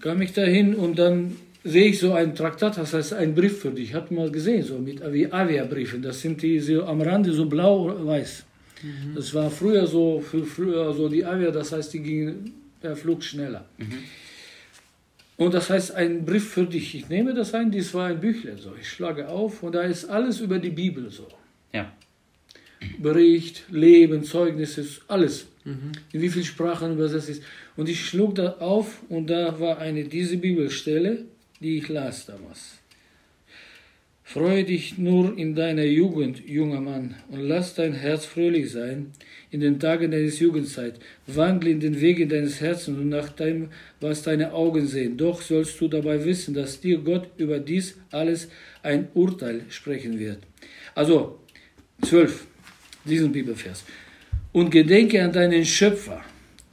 [0.00, 3.70] Kam ich dahin und dann sehe ich so ein Traktat, das heißt ein Brief für
[3.70, 3.90] dich.
[3.90, 6.00] Ich habe mal gesehen, so mit wie Avia-Briefen.
[6.00, 8.44] Das sind die so am Rande so blau-weiß.
[9.14, 13.24] Das war früher so, für früher so die Avia, das heißt, die gingen per Flug
[13.24, 13.64] schneller.
[15.36, 16.94] Und das heißt, ein Brief für dich.
[16.94, 18.72] Ich nehme das ein, dies war ein Büchlein so.
[18.80, 21.26] Ich schlage auf und da ist alles über die Bibel so.
[21.72, 21.92] Ja.
[22.98, 25.46] Bericht, Leben, Zeugnisse, alles.
[25.64, 25.92] Mhm.
[26.12, 27.42] In wie vielen Sprachen übersetzt ist.
[27.76, 31.24] Und ich schlug da auf und da war eine diese Bibelstelle,
[31.60, 32.78] die ich las damals.
[34.28, 39.12] Freue dich nur in deiner Jugend, junger Mann, und lass dein Herz fröhlich sein
[39.52, 40.98] in den Tagen deines Jugendzeit.
[41.28, 43.68] Wandle in den Wegen deines Herzens und nach dem,
[44.00, 45.16] was deine Augen sehen.
[45.16, 48.48] Doch sollst du dabei wissen, dass dir Gott über dies alles
[48.82, 50.38] ein Urteil sprechen wird.
[50.96, 51.38] Also,
[52.02, 52.48] 12,
[53.04, 53.84] diesen Bibelvers.
[54.52, 56.20] Und gedenke an deinen Schöpfer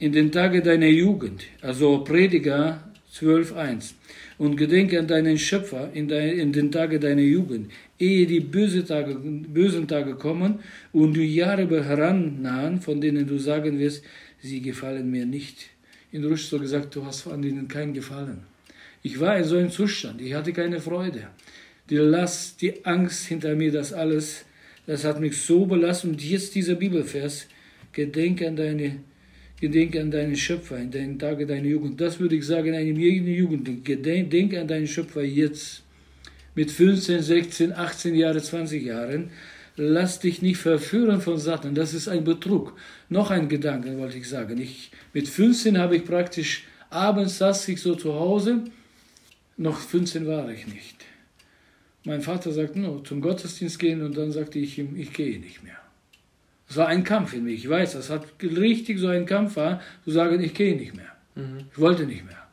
[0.00, 1.44] in den Tagen deiner Jugend.
[1.60, 2.82] Also Prediger
[3.14, 3.92] 12.1.
[4.36, 8.84] Und gedenke an deinen Schöpfer in, dein, in den Tagen deiner Jugend, ehe die böse
[8.84, 10.58] Tage, bösen Tage kommen
[10.92, 14.02] und die Jahre herannahen, von denen du sagen wirst,
[14.40, 15.70] sie gefallen mir nicht.
[16.10, 18.38] In Rusch so gesagt, du hast an ihnen keinen Gefallen.
[19.02, 21.28] Ich war in so einem Zustand, ich hatte keine Freude.
[21.90, 24.44] Die Last, die Angst hinter mir, das alles,
[24.86, 26.10] das hat mich so belastet.
[26.10, 27.46] Und jetzt dieser Bibelvers,
[27.92, 28.96] gedenke an deine
[29.60, 32.00] Gedenke an deinen Schöpfer in den Tagen deiner Jugend.
[32.00, 33.84] Das würde ich sagen einem jeden Jugendlichen.
[33.84, 35.82] Gedenke an deinen Schöpfer jetzt.
[36.54, 39.30] Mit 15, 16, 18 Jahren, 20 Jahren
[39.76, 41.74] lass dich nicht verführen von Satan.
[41.74, 42.76] Das ist ein Betrug.
[43.08, 44.58] Noch ein Gedanke wollte ich sagen.
[44.58, 48.64] Ich, mit 15 habe ich praktisch, abends saß ich so zu Hause,
[49.56, 50.96] noch 15 war ich nicht.
[52.04, 55.62] Mein Vater sagt, no, zum Gottesdienst gehen und dann sagte ich ihm, ich gehe nicht
[55.62, 55.78] mehr.
[56.74, 57.52] Es war ein Kampf in mir.
[57.52, 61.12] Ich weiß, das hat richtig so ein Kampf war, zu sagen, ich gehe nicht mehr.
[61.36, 61.66] Mhm.
[61.70, 62.48] Ich wollte nicht mehr.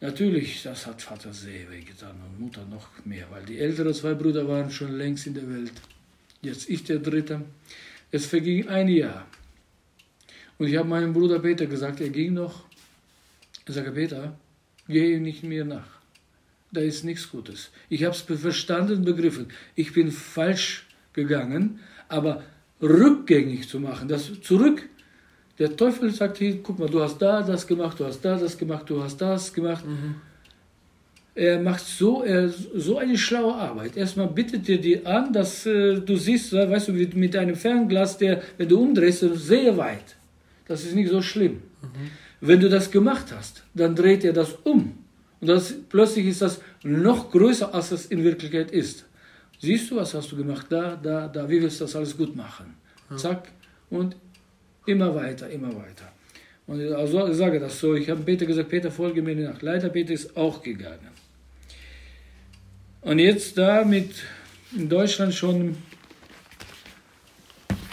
[0.00, 4.46] Natürlich, das hat Vater sehr wehgetan und Mutter noch mehr, weil die älteren zwei Brüder
[4.46, 5.72] waren schon längst in der Welt.
[6.40, 7.42] Jetzt ich der Dritte.
[8.12, 9.26] Es verging ein Jahr.
[10.56, 12.62] Und ich habe meinem Bruder Peter gesagt, er ging noch.
[13.66, 14.38] Ich sage, Peter,
[14.86, 15.98] gehe nicht mehr nach.
[16.70, 17.72] Da ist nichts Gutes.
[17.88, 19.48] Ich habe es verstanden, begriffen.
[19.74, 22.42] Ich bin falsch gegangen, aber
[22.80, 24.88] rückgängig zu machen, das zurück
[25.60, 28.56] der Teufel sagt, hier, guck mal, du hast da das gemacht, du hast da das
[28.56, 29.84] gemacht, du hast das gemacht.
[29.86, 30.14] Mhm.
[31.34, 33.94] Er macht so, er, so eine schlaue Arbeit.
[33.94, 38.40] Erstmal bittet er dir an, dass äh, du siehst, weißt du, mit einem Fernglas, der,
[38.56, 40.16] wenn du umdrehst, sehr weit.
[40.66, 41.60] Das ist nicht so schlimm.
[41.82, 42.10] Mhm.
[42.40, 44.96] Wenn du das gemacht hast, dann dreht er das um.
[45.42, 49.04] Und das, plötzlich ist das noch größer, als es in Wirklichkeit ist.
[49.60, 50.66] Siehst du, was hast du gemacht?
[50.70, 51.48] Da, da, da.
[51.48, 52.74] Wie willst du das alles gut machen?
[53.08, 53.18] Mhm.
[53.18, 53.48] Zack.
[53.90, 54.16] Und
[54.86, 56.12] Immer weiter, immer weiter.
[56.66, 59.60] Und also ich sage das so, ich habe Peter gesagt, Peter, folge mir nach.
[59.60, 61.10] Leider Peter ist auch gegangen.
[63.02, 64.10] Und jetzt da mit
[64.76, 65.76] in Deutschland schon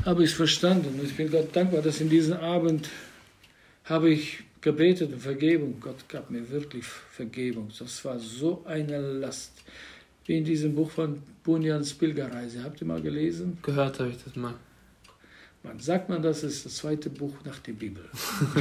[0.06, 1.00] habe ich es verstanden.
[1.00, 2.90] Und ich bin Gott dankbar, dass in diesem Abend
[3.84, 5.80] habe ich gebetet um Vergebung.
[5.80, 7.72] Gott gab mir wirklich Vergebung.
[7.78, 9.52] Das war so eine Last.
[10.28, 12.64] Wie in diesem Buch von Bunjans Pilgerreise.
[12.64, 13.58] Habt ihr mal gelesen?
[13.64, 14.54] Gehört habe ich das mal.
[15.64, 18.04] Man sagt man, das ist das zweite Buch nach der Bibel.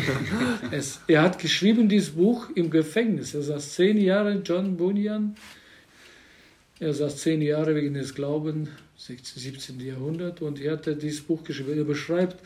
[0.70, 3.34] es, er hat geschrieben dieses Buch im Gefängnis.
[3.34, 5.36] Er saß zehn Jahre, John Bunyan.
[6.78, 9.80] Er saß zehn Jahre wegen des Glaubens, 16, 17.
[9.80, 11.78] Jahrhundert, und er hat dieses Buch geschrieben.
[11.78, 12.36] Er beschreibt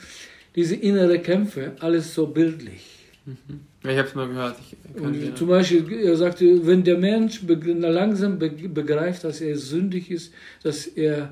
[0.57, 3.00] diese innere Kämpfe, alles so bildlich.
[3.27, 3.61] Mhm.
[3.83, 4.57] Ich habe es mal gehört.
[4.95, 10.87] Und zum Beispiel, er sagte, wenn der Mensch langsam begreift, dass er sündig ist, dass
[10.87, 11.31] er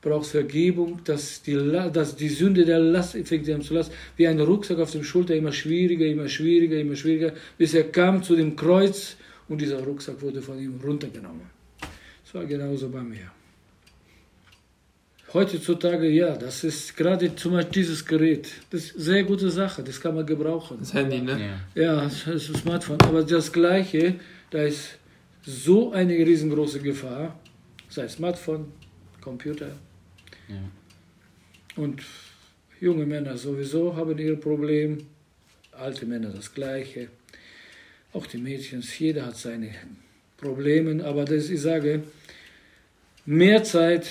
[0.00, 1.56] braucht Vergebung, dass die,
[1.92, 5.34] dass die Sünde der Last fängt ihm zu lassen, wie ein Rucksack auf dem Schulter,
[5.34, 9.16] immer schwieriger, immer schwieriger, immer schwieriger, bis er kam zu dem Kreuz
[9.48, 11.50] und dieser Rucksack wurde von ihm runtergenommen.
[12.24, 13.30] Das war genauso bei mir.
[15.32, 18.48] Heutzutage, ja, das ist gerade zum Beispiel dieses Gerät.
[18.70, 20.78] Das ist eine sehr gute Sache, das kann man gebrauchen.
[20.80, 21.60] Das Handy, ne?
[21.74, 23.00] Ja, ja das ist ein Smartphone.
[23.02, 24.16] Aber das Gleiche,
[24.50, 24.98] da ist
[25.44, 27.38] so eine riesengroße Gefahr,
[27.88, 28.72] sei Smartphone,
[29.20, 29.70] Computer,
[30.48, 30.56] ja.
[31.76, 32.02] Und
[32.80, 34.98] junge Männer sowieso haben ihr Problem,
[35.72, 37.08] alte Männer das Gleiche.
[38.12, 39.70] Auch die Mädchen, jeder hat seine
[40.36, 42.02] Probleme, aber das, ich sage,
[43.24, 44.06] mehr Zeit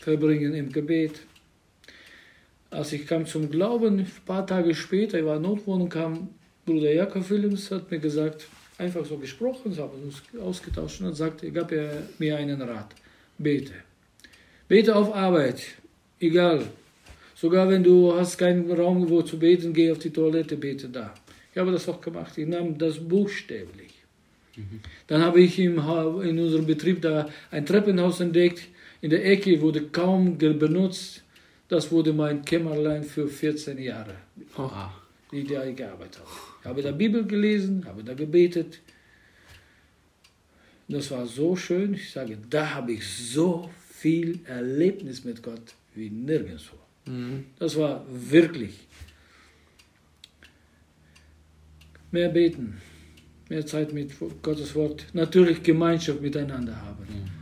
[0.00, 1.20] verbringen im Gebet.
[2.70, 6.28] Als ich kam zum Glauben, ein paar Tage später, ich war in Notwohnung, kam
[6.64, 11.50] Bruder Jakob Willems, hat mir gesagt, einfach so gesprochen, haben uns ausgetauscht und dann sagte,
[11.50, 12.94] gab er mir einen Rat,
[13.38, 13.74] bete.
[14.68, 15.62] Bete auf Arbeit,
[16.20, 16.64] egal.
[17.34, 21.14] Sogar wenn du hast keinen Raum, wo zu beten, geh auf die Toilette, bete da.
[21.52, 22.36] Ich habe das auch gemacht.
[22.38, 23.94] Ich nahm das buchstäblich.
[24.56, 24.80] Mhm.
[25.06, 25.78] Dann habe ich im,
[26.22, 28.68] in unserem Betrieb da ein Treppenhaus entdeckt.
[29.00, 31.22] In der Ecke wurde kaum benutzt.
[31.68, 34.16] Das wurde mein Kämmerlein für 14 Jahre,
[34.56, 34.68] oh.
[35.30, 36.30] die da ich gearbeitet habe.
[36.60, 38.80] Ich habe da Bibel gelesen, habe da gebetet.
[40.88, 41.94] Das war so schön.
[41.94, 46.76] Ich sage, da habe ich so viel Erlebnis mit Gott wie nirgendwo.
[47.06, 47.44] Mhm.
[47.58, 48.74] Das war wirklich
[52.10, 52.80] mehr beten,
[53.48, 57.39] mehr Zeit mit Gottes Wort, natürlich Gemeinschaft miteinander haben, mhm.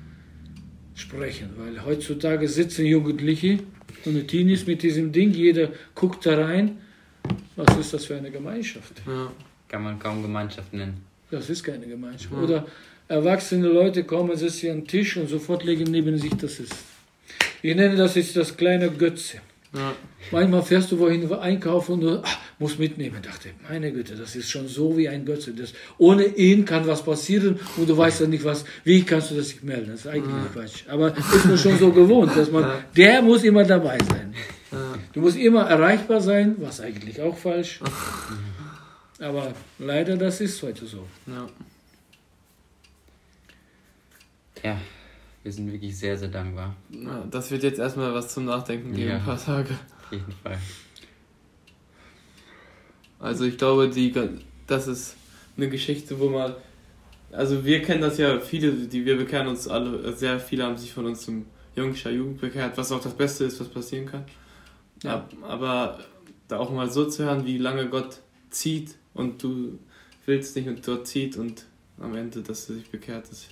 [0.99, 3.61] Sprechen, weil heutzutage sitzen Jugendliche
[4.05, 6.79] und Teenies mit diesem Ding, jeder guckt da rein.
[7.57, 9.03] Was ist das für eine Gemeinschaft?
[9.07, 9.31] Ja.
[9.69, 11.03] Kann man kaum Gemeinschaft nennen.
[11.31, 12.33] Das ist keine Gemeinschaft.
[12.33, 12.43] Ja.
[12.43, 12.67] Oder
[13.09, 16.75] Erwachsene Leute kommen, sitzen an den Tisch und sofort legen neben sich das ist.
[17.63, 19.41] Ich nenne das jetzt das kleine Götze.
[19.75, 19.95] Ja.
[20.31, 23.17] Manchmal fährst du wohin einkaufen und du ach, musst mitnehmen.
[23.23, 25.53] Ich dachte, meine Güte, das ist schon so wie ein Götze.
[25.53, 28.65] Das, ohne ihn kann was passieren und du weißt dann nicht was.
[28.85, 29.91] Wie kannst du das nicht melden?
[29.91, 30.51] Das ist eigentlich ja.
[30.53, 30.85] Quatsch.
[30.89, 32.85] Aber ist mir schon so gewohnt, dass man, ja.
[32.97, 34.35] der muss immer dabei sein.
[35.13, 37.81] Du musst immer erreichbar sein, was eigentlich auch falsch.
[39.21, 41.07] Aber leider, das ist heute so.
[41.27, 41.47] Ja.
[45.43, 46.75] Wir sind wirklich sehr, sehr dankbar.
[46.91, 49.71] Ja, das wird jetzt erstmal was zum Nachdenken geben, ja, ein paar Tage.
[50.05, 50.59] Auf jeden Fall.
[53.19, 54.13] Also ich glaube, die,
[54.67, 55.17] das ist
[55.57, 56.55] eine Geschichte, wo man
[57.33, 60.93] also wir kennen das ja, viele, die wir bekehren uns alle, sehr viele haben sich
[60.93, 64.25] von uns zum jüngster Jugend bekehrt, was auch das Beste ist, was passieren kann.
[65.03, 65.29] Ja.
[65.43, 65.99] Aber
[66.49, 68.21] da auch mal so zu hören, wie lange Gott
[68.51, 69.79] zieht und du
[70.27, 71.67] willst nicht und dort zieht und
[72.01, 73.49] am Ende, dass du dich bekehrt ist.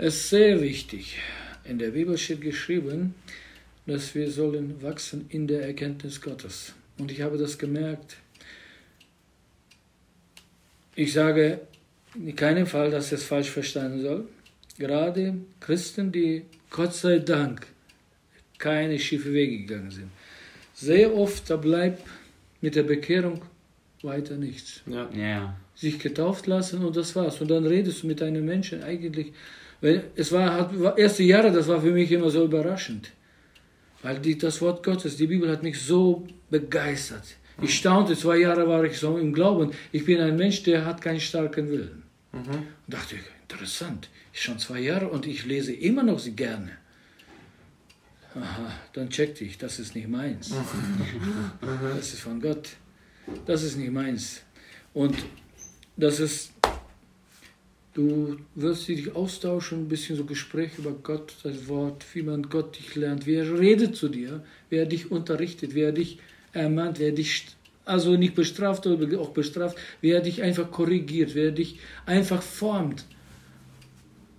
[0.00, 1.18] Es ist sehr wichtig.
[1.64, 3.16] In der Bibel steht geschrieben,
[3.84, 6.72] dass wir sollen wachsen in der Erkenntnis Gottes.
[6.98, 8.16] Und ich habe das gemerkt.
[10.94, 11.62] Ich sage
[12.14, 14.28] in keinem Fall, dass es falsch verstanden soll.
[14.78, 17.66] Gerade Christen, die Gott sei Dank
[18.58, 20.10] keine schiefe Wege gegangen sind.
[20.74, 22.06] Sehr oft, da bleibt
[22.60, 23.42] mit der Bekehrung
[24.02, 24.80] weiter nichts.
[24.86, 25.10] Ja.
[25.12, 25.56] ja.
[25.74, 27.40] Sich getauft lassen und das war's.
[27.40, 29.32] Und dann redest du mit einem Menschen eigentlich,
[29.80, 33.12] weil es war, hat, erste Jahre, das war für mich immer so überraschend.
[34.02, 37.24] Weil die, das Wort Gottes, die Bibel hat mich so begeistert.
[37.60, 39.72] Ich staunte, zwei Jahre war ich so im Glauben.
[39.90, 42.04] Ich bin ein Mensch, der hat keinen starken Willen.
[42.32, 42.38] Mhm.
[42.38, 46.70] Und dachte ich, interessant, ist schon zwei Jahre und ich lese immer noch sie gerne.
[48.34, 50.52] Aha, dann checkte ich, das ist nicht meins.
[51.96, 52.68] Das ist von Gott.
[53.46, 54.42] Das ist nicht meins.
[54.94, 55.16] Und
[55.96, 56.52] das ist,
[57.94, 62.78] du wirst dich austauschen, ein bisschen so Gespräch über Gott, das Wort, wie man Gott
[62.78, 66.18] dich lernt, wer redet zu dir, wer dich unterrichtet, wer dich
[66.52, 67.46] ermahnt, wer dich
[67.84, 73.06] also nicht bestraft oder auch bestraft, wer dich einfach korrigiert, wer dich einfach formt.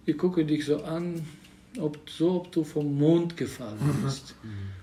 [0.05, 1.25] Ich gucke dich so an,
[1.79, 4.03] ob, so ob du vom Mond gefallen mhm.
[4.03, 4.35] bist.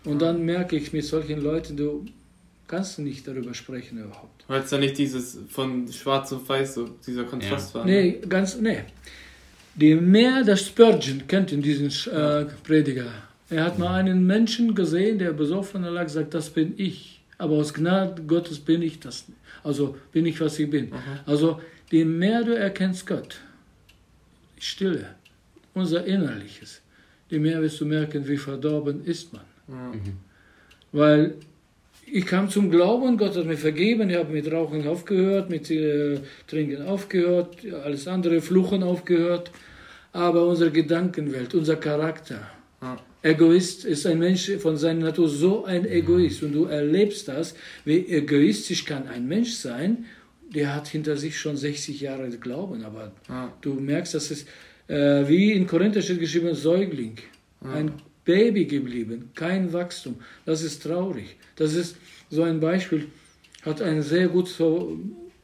[0.05, 2.07] Und dann merke ich mit solchen Leuten, du
[2.67, 4.36] kannst nicht darüber sprechen überhaupt.
[4.49, 7.81] Weil es da nicht dieses von schwarz und weiß, so dieser Kontrast ja.
[7.81, 7.87] war.
[7.87, 8.29] Nee, ne?
[8.29, 8.79] ganz, nee.
[9.75, 13.07] Die mehr das Spurgeon kennt in diesen äh, Prediger.
[13.51, 17.21] Er hat mal einen Menschen gesehen, der besoffen lag, und sagt, das bin ich.
[17.39, 19.25] Aber aus Gnade Gottes bin ich das.
[19.63, 20.93] Also bin ich, was ich bin.
[20.93, 21.21] Aha.
[21.27, 23.41] Also je mehr du erkennst Gott,
[24.59, 25.07] Stille,
[25.75, 26.81] unser Innerliches,
[27.29, 29.43] je mehr wirst du merken, wie verdorben ist man.
[29.67, 30.17] Mhm.
[30.93, 31.35] Weil
[32.07, 36.21] ich kam zum Glauben, Gott hat mir vergeben, ich habe mit Rauchen aufgehört, mit äh,
[36.47, 39.51] Trinken aufgehört, alles andere, Fluchen aufgehört.
[40.13, 42.51] Aber unsere Gedankenwelt, unser Charakter,
[42.81, 42.97] ja.
[43.23, 47.55] Egoist ist ein Mensch von seiner Natur so ein Egoist und du erlebst das,
[47.85, 50.05] wie egoistisch kann ein Mensch sein,
[50.55, 53.53] der hat hinter sich schon 60 Jahre Glauben, aber ja.
[53.63, 54.47] du merkst, dass es
[54.87, 57.17] äh, wie in Korinther steht geschrieben, Säugling,
[57.65, 57.73] ja.
[57.73, 57.93] ein
[58.27, 60.17] Baby geblieben, kein Wachstum.
[60.45, 61.37] Das ist traurig.
[61.55, 61.97] Das ist
[62.29, 63.07] so ein Beispiel,
[63.63, 64.99] hat einen sehr gut so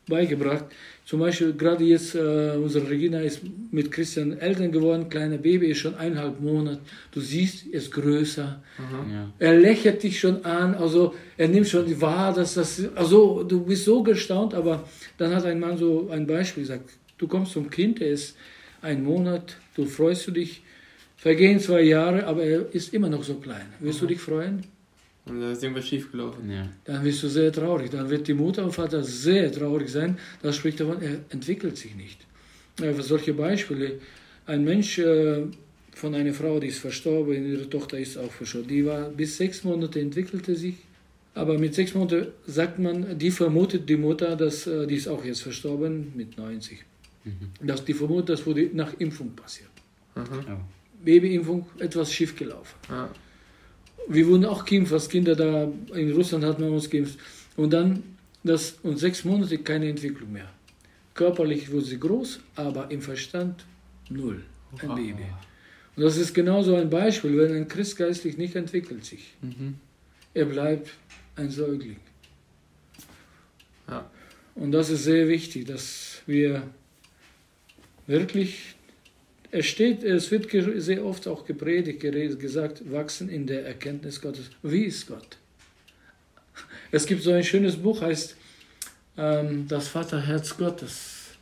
[0.07, 0.65] beigebracht.
[1.07, 5.79] Zum Beispiel gerade jetzt, äh, unsere Regina ist mit Christian Eltern geworden, kleiner Baby ist
[5.79, 6.81] schon eineinhalb Monate.
[7.13, 8.63] Du siehst, er ist größer.
[8.79, 9.33] Ja.
[9.39, 13.85] Er lächelt dich schon an, also er nimmt schon wahr, dass das, also du bist
[13.85, 18.01] so gestaunt, aber dann hat ein Mann so ein Beispiel gesagt, du kommst zum Kind,
[18.01, 18.37] er ist
[18.81, 20.63] ein Monat, du freust du dich,
[21.23, 23.67] vergehen zwei Jahre, aber er ist immer noch so klein.
[23.79, 24.07] Wirst Aha.
[24.07, 24.65] du dich freuen?
[25.25, 26.51] Und da ist irgendwas schiefgelaufen.
[26.51, 26.69] Ja.
[26.85, 27.91] Dann wirst du sehr traurig.
[27.91, 30.19] Dann wird die Mutter und Vater sehr traurig sein.
[30.43, 32.19] Das spricht davon, er entwickelt sich nicht.
[32.81, 34.01] Ja, solche Beispiele.
[34.47, 35.45] Ein Mensch äh,
[35.95, 38.69] von einer Frau, die ist verstorben, ihre Tochter ist auch verstorben.
[38.69, 40.75] Die war bis sechs Monate entwickelte sich.
[41.35, 45.25] Aber mit sechs Monaten sagt man, die vermutet die Mutter, dass äh, die ist auch
[45.25, 46.85] jetzt verstorben mit 90.
[47.25, 47.33] Mhm.
[47.65, 49.71] Dass die vermutet, das wurde nach Impfung passiert.
[50.17, 50.49] Mhm.
[50.49, 50.61] Ja.
[51.05, 52.79] Babyimpfung etwas schiefgelaufen.
[52.89, 53.11] Ja
[54.09, 57.19] wir wurden auch geimpft, was Kinder da in Russland hat man uns geimpft.
[57.57, 58.03] Und dann,
[58.43, 60.49] das, und sechs Monate keine Entwicklung mehr.
[61.15, 63.65] Körperlich wurde sie groß, aber im Verstand
[64.09, 64.43] null.
[64.79, 64.95] Ein oh.
[64.95, 65.27] Baby.
[65.95, 69.35] Und das ist genauso ein Beispiel, wenn ein Christ geistlich nicht entwickelt sich.
[69.43, 69.75] Mhm.
[70.33, 70.91] Er bleibt
[71.37, 71.99] ein Säugling.
[73.89, 74.11] Ja.
[74.55, 76.63] Und das ist sehr wichtig, dass wir
[78.07, 78.75] wirklich
[79.53, 80.51] es steht, es wird
[80.83, 84.51] sehr oft auch gepredigt, gesagt, wachsen in der Erkenntnis Gottes.
[84.63, 85.37] Wie ist Gott?
[86.91, 88.35] Es gibt so ein schönes Buch, heißt
[89.19, 91.37] ähm, Das Vaterherz Gottes.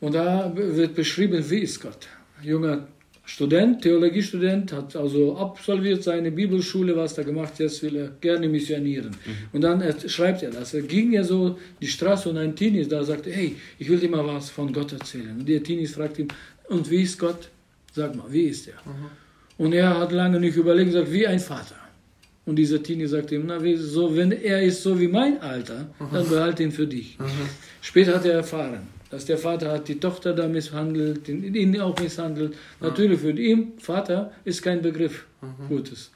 [0.00, 2.06] Und da wird beschrieben, wie ist Gott.
[2.42, 2.86] Junger
[3.34, 9.08] Student, Theologiestudent, hat also absolviert seine Bibelschule, was er gemacht, jetzt will er gerne missionieren.
[9.08, 9.32] Mhm.
[9.54, 10.74] Und dann er, schreibt er das.
[10.74, 14.10] Er ging ja so die Straße und ein Teenie da sagte, hey, ich will dir
[14.10, 15.34] mal was von Gott erzählen.
[15.38, 16.28] Und der Teenie fragt ihn,
[16.68, 17.48] und wie ist Gott?
[17.94, 18.74] Sag mal, wie ist er?
[18.84, 19.06] Mhm.
[19.56, 21.76] Und er hat lange nicht überlegt sagt, wie ein Vater.
[22.44, 26.28] Und dieser Teenie sagt ihm, na, so, wenn er ist so wie mein Alter, dann
[26.28, 27.18] behalte ihn für dich.
[27.18, 27.48] Mhm.
[27.80, 32.54] Später hat er erfahren, dass der Vater hat die Tochter da misshandelt, ihn auch misshandelt.
[32.80, 32.88] Ja.
[32.88, 35.68] Natürlich für ihn, Vater ist kein Begriff mhm.
[35.68, 36.10] Gutes.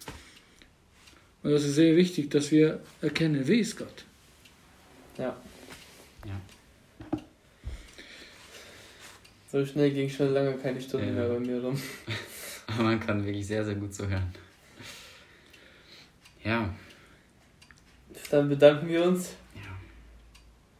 [1.42, 4.04] Und das ist sehr wichtig, dass wir erkennen, wie ist Gott.
[5.18, 5.36] Ja.
[6.24, 7.18] ja.
[9.52, 11.12] So schnell ging schon lange keine Stunde ja.
[11.12, 11.78] mehr bei mir rum.
[12.66, 14.32] Aber man kann wirklich sehr, sehr gut zuhören.
[16.42, 16.74] Ja.
[18.30, 19.34] Dann bedanken wir uns.
[19.54, 19.76] Ja.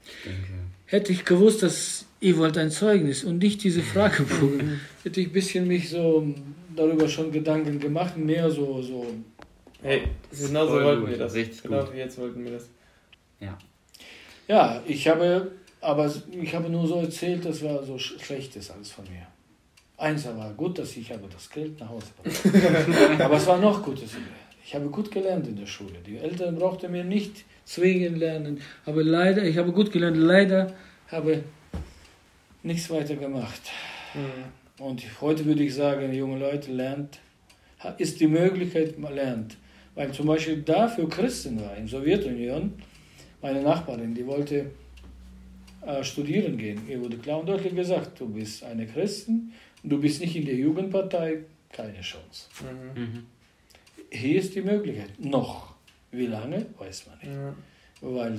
[0.07, 0.53] Ich denke.
[0.87, 5.33] Hätte ich gewusst, dass ihr wollt ein Zeugnis und nicht diese Fragebogen, hätte ich ein
[5.33, 6.27] bisschen mich so
[6.75, 8.83] darüber schon Gedanken gemacht, mehr so.
[8.83, 9.07] so
[9.83, 11.35] hey, genau so wollten gut, wir das.
[11.35, 11.95] Richtig genau gut.
[11.95, 12.69] wie jetzt wollten wir das.
[13.41, 13.57] Ja.
[14.49, 19.05] Ja, ich habe, aber ich habe nur so erzählt, das war so schlechtes alles von
[19.05, 19.27] mir.
[19.99, 23.21] Eins war gut, dass ich habe das Geld nach Hause bekommen.
[23.21, 24.11] aber es war noch Gutes.
[24.65, 25.95] Ich habe gut gelernt in der Schule.
[26.07, 28.61] Die Eltern brauchten mir nicht zwingen lernen.
[28.85, 30.75] Aber leider, ich habe gut gelernt, leider
[31.09, 31.45] habe
[32.67, 33.63] nichts weiter gemacht.
[34.15, 34.85] Mhm.
[34.85, 37.19] Und heute würde ich sagen, junge Leute, lernt,
[37.99, 39.57] ist die Möglichkeit, man lernt.
[39.95, 42.75] Weil zum Beispiel da für Christen war, in der Sowjetunion,
[43.41, 44.71] meine Nachbarin, die wollte
[45.87, 46.81] äh, studieren gehen.
[46.89, 49.53] Ihr wurde klar und deutlich gesagt, du bist eine Christin,
[49.83, 52.49] du bist nicht in der Jugendpartei, keine Chance.
[52.61, 53.03] Mhm.
[53.03, 53.27] Mhm.
[54.11, 55.75] Hier ist die Möglichkeit, noch.
[56.11, 57.33] Wie lange, weiß man nicht.
[57.33, 57.55] Ja.
[58.01, 58.39] Weil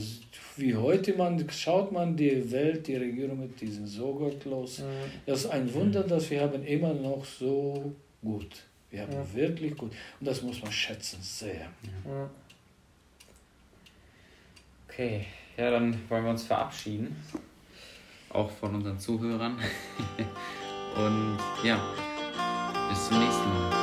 [0.55, 4.79] wie heute man schaut man die Welt, die Regierung, die sind so gottlos.
[4.79, 4.85] Ja.
[5.25, 8.63] Das ist ein Wunder, dass wir haben immer noch so gut.
[8.91, 9.33] Wir haben ja.
[9.33, 9.91] wirklich gut.
[10.19, 11.67] Und das muss man schätzen, sehr.
[12.05, 12.29] Ja.
[14.87, 15.25] Okay,
[15.57, 17.15] ja, dann wollen wir uns verabschieden.
[18.29, 19.57] Auch von unseren Zuhörern.
[20.95, 21.79] Und ja,
[22.89, 23.76] bis zum nächsten Mal.